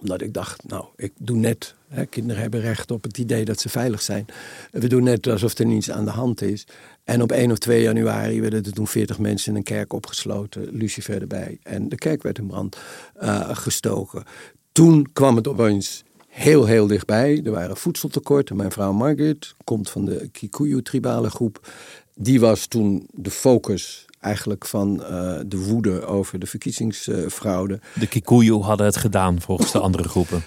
[0.00, 1.74] omdat ik dacht, nou, ik doe net.
[1.88, 4.26] Hè, kinderen hebben recht op het idee dat ze veilig zijn.
[4.70, 6.66] We doen net alsof er niets aan de hand is.
[7.06, 10.68] En op 1 of 2 januari werden er toen 40 mensen in een kerk opgesloten.
[10.70, 11.58] Lucifer erbij.
[11.62, 12.76] En de kerk werd in brand
[13.22, 14.24] uh, gestoken.
[14.72, 17.40] Toen kwam het opeens heel, heel dichtbij.
[17.44, 18.56] Er waren voedseltekorten.
[18.56, 21.72] Mijn vrouw Margaret komt van de Kikuyu-tribale groep.
[22.14, 25.08] Die was toen de focus eigenlijk van uh,
[25.46, 27.80] de woede over de verkiezingsfraude.
[27.94, 30.42] De Kikuyu hadden het gedaan volgens de andere groepen.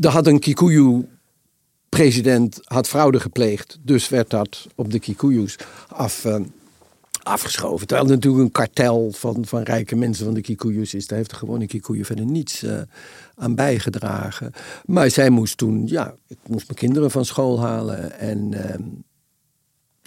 [0.00, 1.08] Er had een Kikuyu
[1.88, 5.58] president had fraude gepleegd, dus werd dat op de Kikuyus
[5.88, 6.36] af, uh,
[7.22, 7.86] afgeschoven.
[7.86, 11.06] Terwijl er natuurlijk een kartel van, van rijke mensen van de Kikuyus is.
[11.06, 12.80] Daar heeft de gewone Kikuyu verder niets uh,
[13.34, 14.52] aan bijgedragen.
[14.84, 18.82] Maar zij moest toen, ja, ik moest mijn kinderen van school halen en ehm,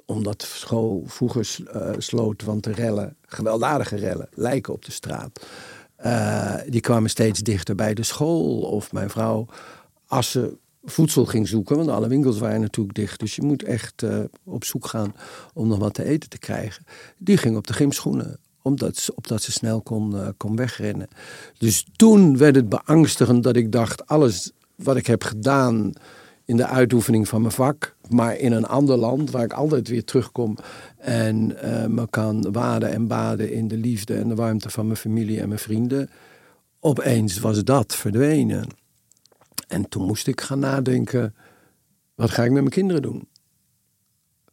[0.06, 5.46] omdat school vroeger uh, sloot, want de rellen, gewelddadige rellen, lijken op de straat.
[6.06, 8.62] Uh, die kwamen steeds dichter bij de school.
[8.62, 9.46] Of mijn vrouw,
[10.08, 13.20] als ze voedsel ging zoeken, want alle winkels waren natuurlijk dicht.
[13.20, 15.14] Dus je moet echt uh, op zoek gaan
[15.54, 16.86] om nog wat te eten te krijgen.
[17.18, 21.08] Die ging op de gymschoenen omdat ze, opdat ze snel kon, uh, kon wegrennen.
[21.58, 25.94] Dus toen werd het beangstigend dat ik dacht: alles wat ik heb gedaan
[26.46, 30.04] in de uitoefening van mijn vak, maar in een ander land waar ik altijd weer
[30.04, 30.58] terugkom
[30.98, 34.98] en uh, me kan waden en baden in de liefde en de warmte van mijn
[34.98, 36.10] familie en mijn vrienden.
[36.80, 38.68] Opeens was dat verdwenen.
[39.70, 41.36] En toen moest ik gaan nadenken:
[42.16, 43.28] wat ga ik met mijn kinderen doen?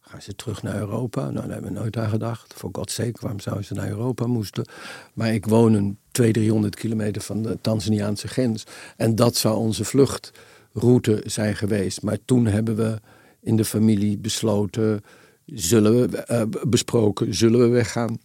[0.01, 1.21] Gaan ze terug naar Europa?
[1.21, 2.55] Nou, daar hebben we nooit aan gedacht.
[2.55, 4.67] Voor Gods sake, waarom zouden ze naar Europa moesten?
[5.15, 8.65] Maar ik woon een 200, 300 kilometer van de Tanzaniaanse grens.
[8.97, 10.31] En dat zou onze vlucht
[10.73, 12.03] route zijn geweest.
[12.03, 13.01] Maar toen hebben we
[13.41, 15.05] in de familie besloten,
[15.45, 18.19] zullen we, uh, besproken, zullen we weggaan.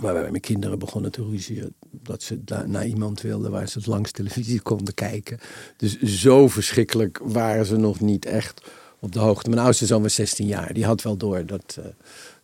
[0.00, 4.10] Maar wij mijn kinderen begonnen te ruzien dat ze naar iemand wilden waar ze langs
[4.10, 5.38] televisie konden kijken.
[5.76, 8.62] Dus zo verschrikkelijk waren ze nog niet echt
[9.00, 9.50] op de hoogte.
[9.50, 10.72] Mijn oudste zoon was 16 jaar.
[10.72, 11.84] Die had wel door dat, uh,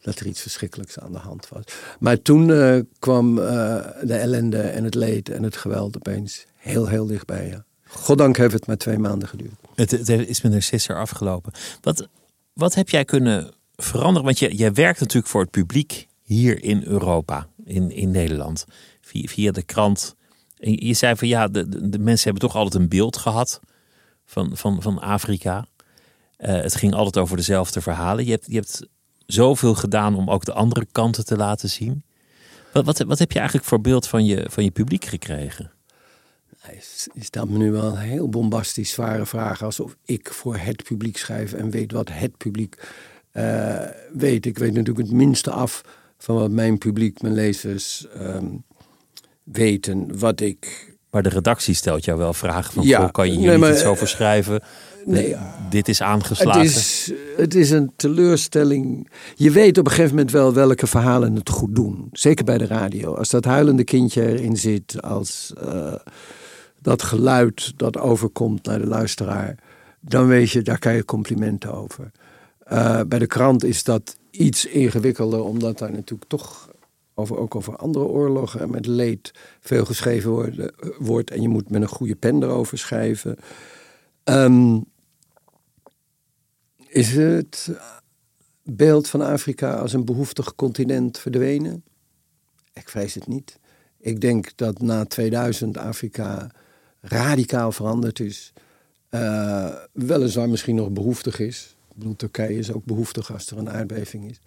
[0.01, 1.65] dat er iets verschrikkelijks aan de hand was.
[1.99, 7.07] Maar toen uh, kwam de ellende en het leed en het geweld opeens heel, heel
[7.07, 7.49] dichtbij.
[7.49, 7.65] Ja.
[7.87, 9.55] Goddank heeft het maar twee maanden geduurd.
[9.75, 11.53] Het, is met een sisser afgelopen.
[11.81, 12.09] Wat,
[12.53, 14.25] wat heb jij kunnen veranderen?
[14.25, 18.65] Want jij werkt natuurlijk voor het publiek hier in Europa, in, in Nederland,
[19.01, 20.15] via, de krant.
[20.57, 23.61] Je zei van ja, de, de, mensen hebben toch altijd een beeld gehad
[24.25, 25.67] van, van, van Afrika.
[26.39, 28.25] Uh, het ging altijd over dezelfde verhalen.
[28.25, 28.87] Je hebt, je hebt
[29.27, 32.05] zoveel gedaan om ook de andere kanten te laten zien.
[32.73, 35.71] Wat, wat, heb je eigenlijk voor beeld van je, van je publiek gekregen?
[37.15, 39.63] Je stelt me nu wel een heel bombastisch zware vraag.
[39.63, 42.89] Alsof ik voor het publiek schrijf en weet wat het publiek
[43.33, 43.81] uh,
[44.13, 44.47] weet.
[44.47, 45.83] Ik weet natuurlijk het minste af
[46.25, 48.65] van wat mijn publiek, mijn lezers um,
[49.43, 50.19] weten.
[50.19, 52.85] Wat ik Maar de redactie stelt jou wel vragen van...
[52.85, 54.63] Ja, kan je hier nee, niet maar- iets over schrijven?
[55.05, 55.37] Nee,
[55.71, 56.61] Dit is aangeslagen.
[56.61, 59.11] Het is, het is een teleurstelling.
[59.35, 62.09] Je weet op een gegeven moment wel welke verhalen het goed doen.
[62.13, 63.15] Zeker bij de radio.
[63.15, 65.95] Als dat huilende kindje erin zit, als eh,
[66.83, 69.59] dat geluid dat overkomt naar de luisteraar,
[70.01, 72.11] dan weet je, daar kan je complimenten over.
[72.59, 76.73] Eh, bij de krant is dat iets ingewikkelder, omdat daar natuurlijk toch
[77.15, 81.31] over, ook over andere oorlogen en met leed veel geschreven wordt.
[81.31, 83.37] En je moet met een goede pen erover schrijven.
[84.25, 84.81] Ehm,
[86.89, 87.71] is het
[88.63, 91.85] beeld van Afrika als een behoeftig continent verdwenen?
[92.73, 93.59] Ik vrees het niet.
[93.99, 96.51] Ik denk dat na 2000 Afrika
[97.01, 98.53] radicaal veranderd is.
[99.09, 101.74] Eh, weliswaar misschien nog behoeftig is.
[102.01, 104.41] Ik Turkije is ook behoeftig als er een aardbeving is.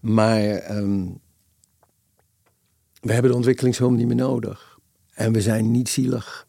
[0.00, 1.06] Maar ehm,
[3.00, 4.78] we hebben de ontwikkelingshulp niet meer nodig.
[5.14, 6.46] En we zijn niet zielig.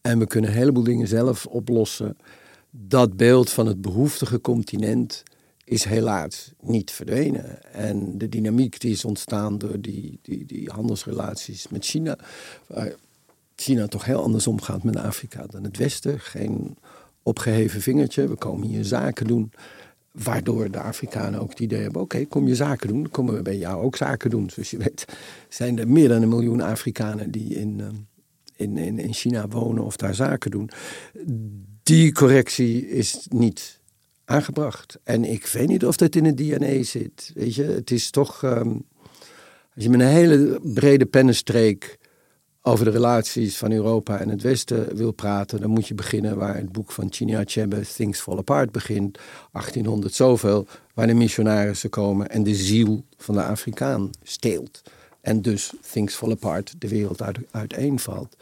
[0.00, 2.16] En we kunnen een heleboel dingen zelf oplossen.
[2.70, 5.22] Dat beeld van het behoeftige continent
[5.64, 7.72] is helaas niet verdwenen.
[7.72, 12.18] En de dynamiek die is ontstaan door die, die, die handelsrelaties met China.
[12.66, 12.94] Waar
[13.56, 16.20] China toch heel anders omgaat met Afrika dan het Westen.
[16.20, 16.76] Geen
[17.24, 18.28] opgeheven vingertje.
[18.28, 19.52] We komen hier zaken doen.
[20.10, 23.56] Waardoor de Afrikanen ook het idee hebben: oké, kom je zaken doen, komen we bij
[23.56, 24.50] jou ook zaken doen.
[24.50, 25.04] Zoals je weet,
[25.48, 27.86] zijn er meer dan een miljoen Afrikanen die in, eh,
[28.56, 30.70] in, in, in China wonen of daar zaken doen.
[31.82, 33.80] Die correctie is niet
[34.24, 34.98] aangebracht.
[35.04, 37.30] En ik weet niet of dat in het DNA zit.
[37.34, 38.42] Weet je, het is toch.
[38.42, 38.76] ehm,
[39.74, 41.98] als je met een hele brede pennenstreek
[42.66, 46.56] over de relaties van Europa en het Westen wil praten, dan moet je beginnen waar
[46.56, 49.18] het boek van Chinya Achebe, Things Fall Apart, begint.
[49.52, 54.82] 1800 zoveel, waar de missionarissen komen en de ziel van de Afrikaan steelt.
[55.20, 58.36] En dus Things Fall Apart, de wereld uit, uiteenvalt.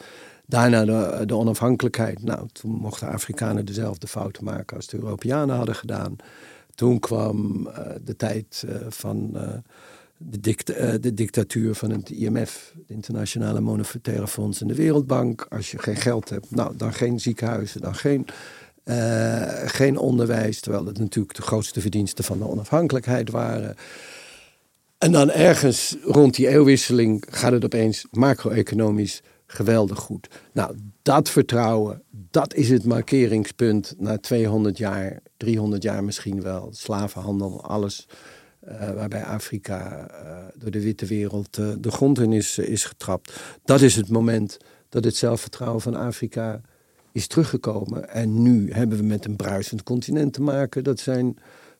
[0.47, 2.23] Daarna de, de onafhankelijkheid.
[2.23, 6.16] Nou, toen mochten Afrikanen dezelfde fouten maken als de Europeanen hadden gedaan.
[6.75, 9.49] Toen kwam eh, de tijd eh, van eh,
[10.25, 15.47] de, eh, de dictatuur van het IMF, het Internationale Monetaire Fonds en de Wereldbank.
[15.49, 18.27] Als je geen geld hebt, nou, dan geen ziekenhuizen, dan geen,
[18.85, 20.61] eh, geen onderwijs.
[20.61, 23.77] Terwijl dat natuurlijk de grootste verdiensten van de onafhankelijkheid waren.
[24.99, 30.29] En dan ergens rond die eeuwwisseling gaat het opeens macro-economisch geweldig goed.
[30.53, 36.68] Nou, dat vertrouwen, dat is het markeringspunt na 200 jaar, 300 jaar misschien wel.
[36.73, 38.07] Slavenhandel, alles
[38.62, 43.32] eh, waarbij Afrika eh, door de witte wereld eh, de grond in is, is getrapt.
[43.64, 44.56] Dat is het moment
[44.88, 46.60] dat het zelfvertrouwen van Afrika
[47.12, 48.08] is teruggekomen.
[48.08, 51.36] En nu hebben we met een bruisend continent te maken dat zijn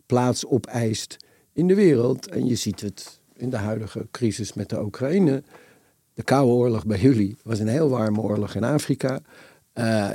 [0.07, 1.17] plaats opeist
[1.53, 2.29] in de wereld.
[2.29, 5.43] En je ziet het in de huidige crisis met de Oekraïne.
[6.15, 9.21] De Koude Oorlog bij jullie was een heel warme oorlog in Afrika.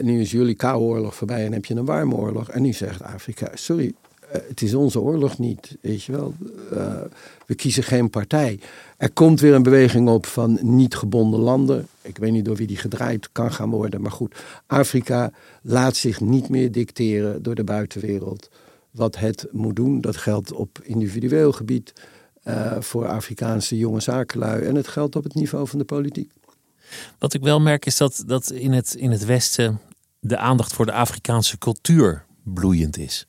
[0.01, 2.49] Nu is jullie Koude Oorlog voorbij en heb je een warme oorlog.
[2.49, 3.93] En nu zegt Afrika, sorry,
[4.28, 6.34] het is onze oorlog niet, weet je wel.
[6.72, 7.02] Eh,
[7.46, 8.60] we kiezen geen partij.
[8.98, 11.88] Er komt weer een beweging op van niet gebonden landen.
[12.02, 14.02] Ik weet niet door wie die gedraaid kan gaan worden.
[14.02, 18.50] Maar goed, Afrika laat zich niet meer dicteren door de buitenwereld
[18.92, 20.02] wat het moet doen.
[20.02, 21.94] Dat geldt op individueel gebied
[22.44, 24.64] eh, voor Afrikaanse jonge zakenlui.
[24.64, 26.32] En het geldt op het niveau van de politiek.
[27.20, 29.80] Wat ik wel merk is dat, dat in, het, in het Westen
[30.20, 33.28] de aandacht voor de Afrikaanse cultuur bloeiend is.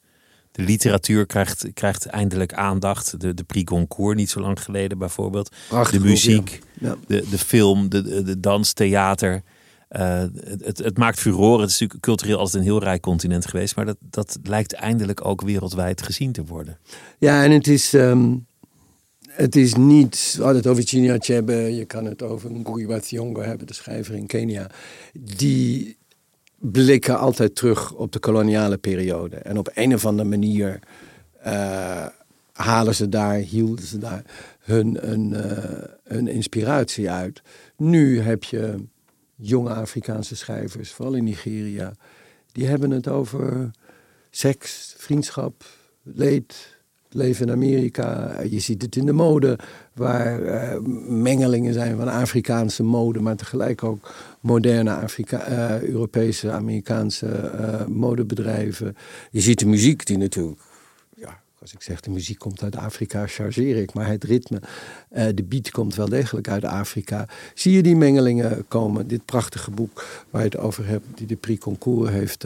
[0.58, 3.20] De literatuur krijgt, krijgt eindelijk aandacht.
[3.20, 5.50] De, de Prix Goncourt niet zo lang geleden bijvoorbeeld.
[5.68, 6.88] Prachtig de muziek, ja.
[6.88, 6.96] Ja.
[7.06, 9.42] de, de film, de, de, de dans, theater.
[9.88, 10.24] Eh,
[10.62, 11.60] het, het, maakt furoren.
[11.60, 13.76] Het is natuurlijk cultureel altijd een heel rijk continent geweest.
[13.76, 16.78] Maar dat, dat lijkt eindelijk ook wereldwijd gezien te worden.
[17.18, 18.34] Ja, en het is, ehm,
[19.28, 20.34] het is niet.
[20.36, 23.74] We hadden het over Chinya Achebe, je kan het over Ngugi wa Thiong'o hebben, de
[23.74, 24.70] schrijver in Kenia.
[25.12, 25.97] Die
[26.58, 29.36] blikken altijd terug op de koloniale periode.
[29.36, 30.78] En op een of andere manier
[31.40, 32.06] eh,
[32.52, 34.22] halen ze daar, hielden ze daar
[34.60, 37.42] hun, hun, eh, hun inspiratie uit.
[37.76, 38.84] Nu heb je
[39.34, 41.92] jonge Afrikaanse schrijvers, vooral in Nigeria,
[42.52, 43.70] die hebben het over
[44.30, 45.64] seks, vriendschap,
[46.02, 46.77] leed,
[47.10, 48.40] leven in Amerika.
[48.50, 49.58] Je ziet het in de mode,
[49.92, 50.78] waar eh,
[51.08, 58.96] mengelingen zijn van Afrikaanse mode, maar tegelijk ook moderne Afrika eh, Europese, Amerikaanse eh, modebedrijven.
[59.30, 60.60] Je ziet de muziek die natuurlijk,
[61.16, 64.60] ja, als ik zeg de muziek komt uit Afrika, chargeer ik, maar het ritme,
[65.34, 67.28] de beat komt wel degelijk uit Afrika.
[67.54, 69.06] Zie je die mengelingen komen?
[69.06, 72.44] Dit prachtige boek waar je het over hebt, die de Prix Concours heeft,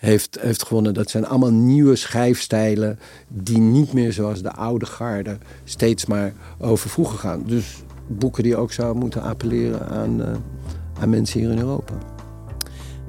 [0.00, 0.94] heeft, heeft gewonnen.
[0.94, 2.98] Dat zijn allemaal nieuwe schrijfstijlen
[3.28, 7.42] die niet meer zoals de oude garde steeds maar over vroeger gaan.
[7.46, 10.32] Dus boeken die ook zouden moeten appelleren aan, eh,
[11.00, 11.94] aan mensen hier in Europa.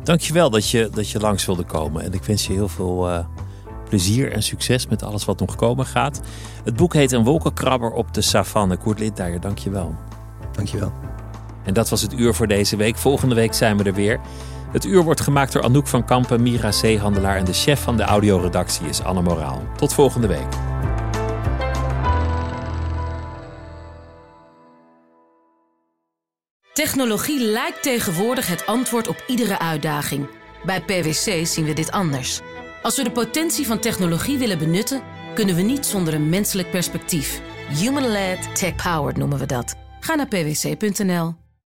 [0.04, 2.04] Dankjewel dat je, dat je langs wilde komen.
[2.04, 3.26] En ik wens je heel veel uh,
[3.89, 6.22] plezier en succes met alles wat nog komen gaat.
[6.64, 8.78] Het boek heet Een wolkenkrabber op de savanne.
[8.78, 9.96] Koert Lindeijer, dankjewel.
[10.52, 10.92] Dankjewel.
[11.64, 12.98] En dat was het uur voor deze week.
[12.98, 14.20] Volgende week zijn we er weer.
[14.72, 17.38] Het uur wordt gemaakt door Anouk van Kampen, Mira Zeehandelaar...
[17.38, 19.64] en de chef van de audioredactie is Anne Moraal.
[19.78, 20.48] Tot volgende week.
[26.74, 30.28] Technologie lijkt tegenwoordig het antwoord op iedere uitdaging.
[30.66, 32.40] Bij PwC zien we dit anders.
[32.82, 35.02] Als we de potentie van technologie willen benutten,
[35.34, 37.42] kunnen we niet zonder een menselijk perspectief.
[37.70, 39.76] Human-led, tech-powered noemen we dat.
[40.00, 41.41] Ga naar pwc.nl.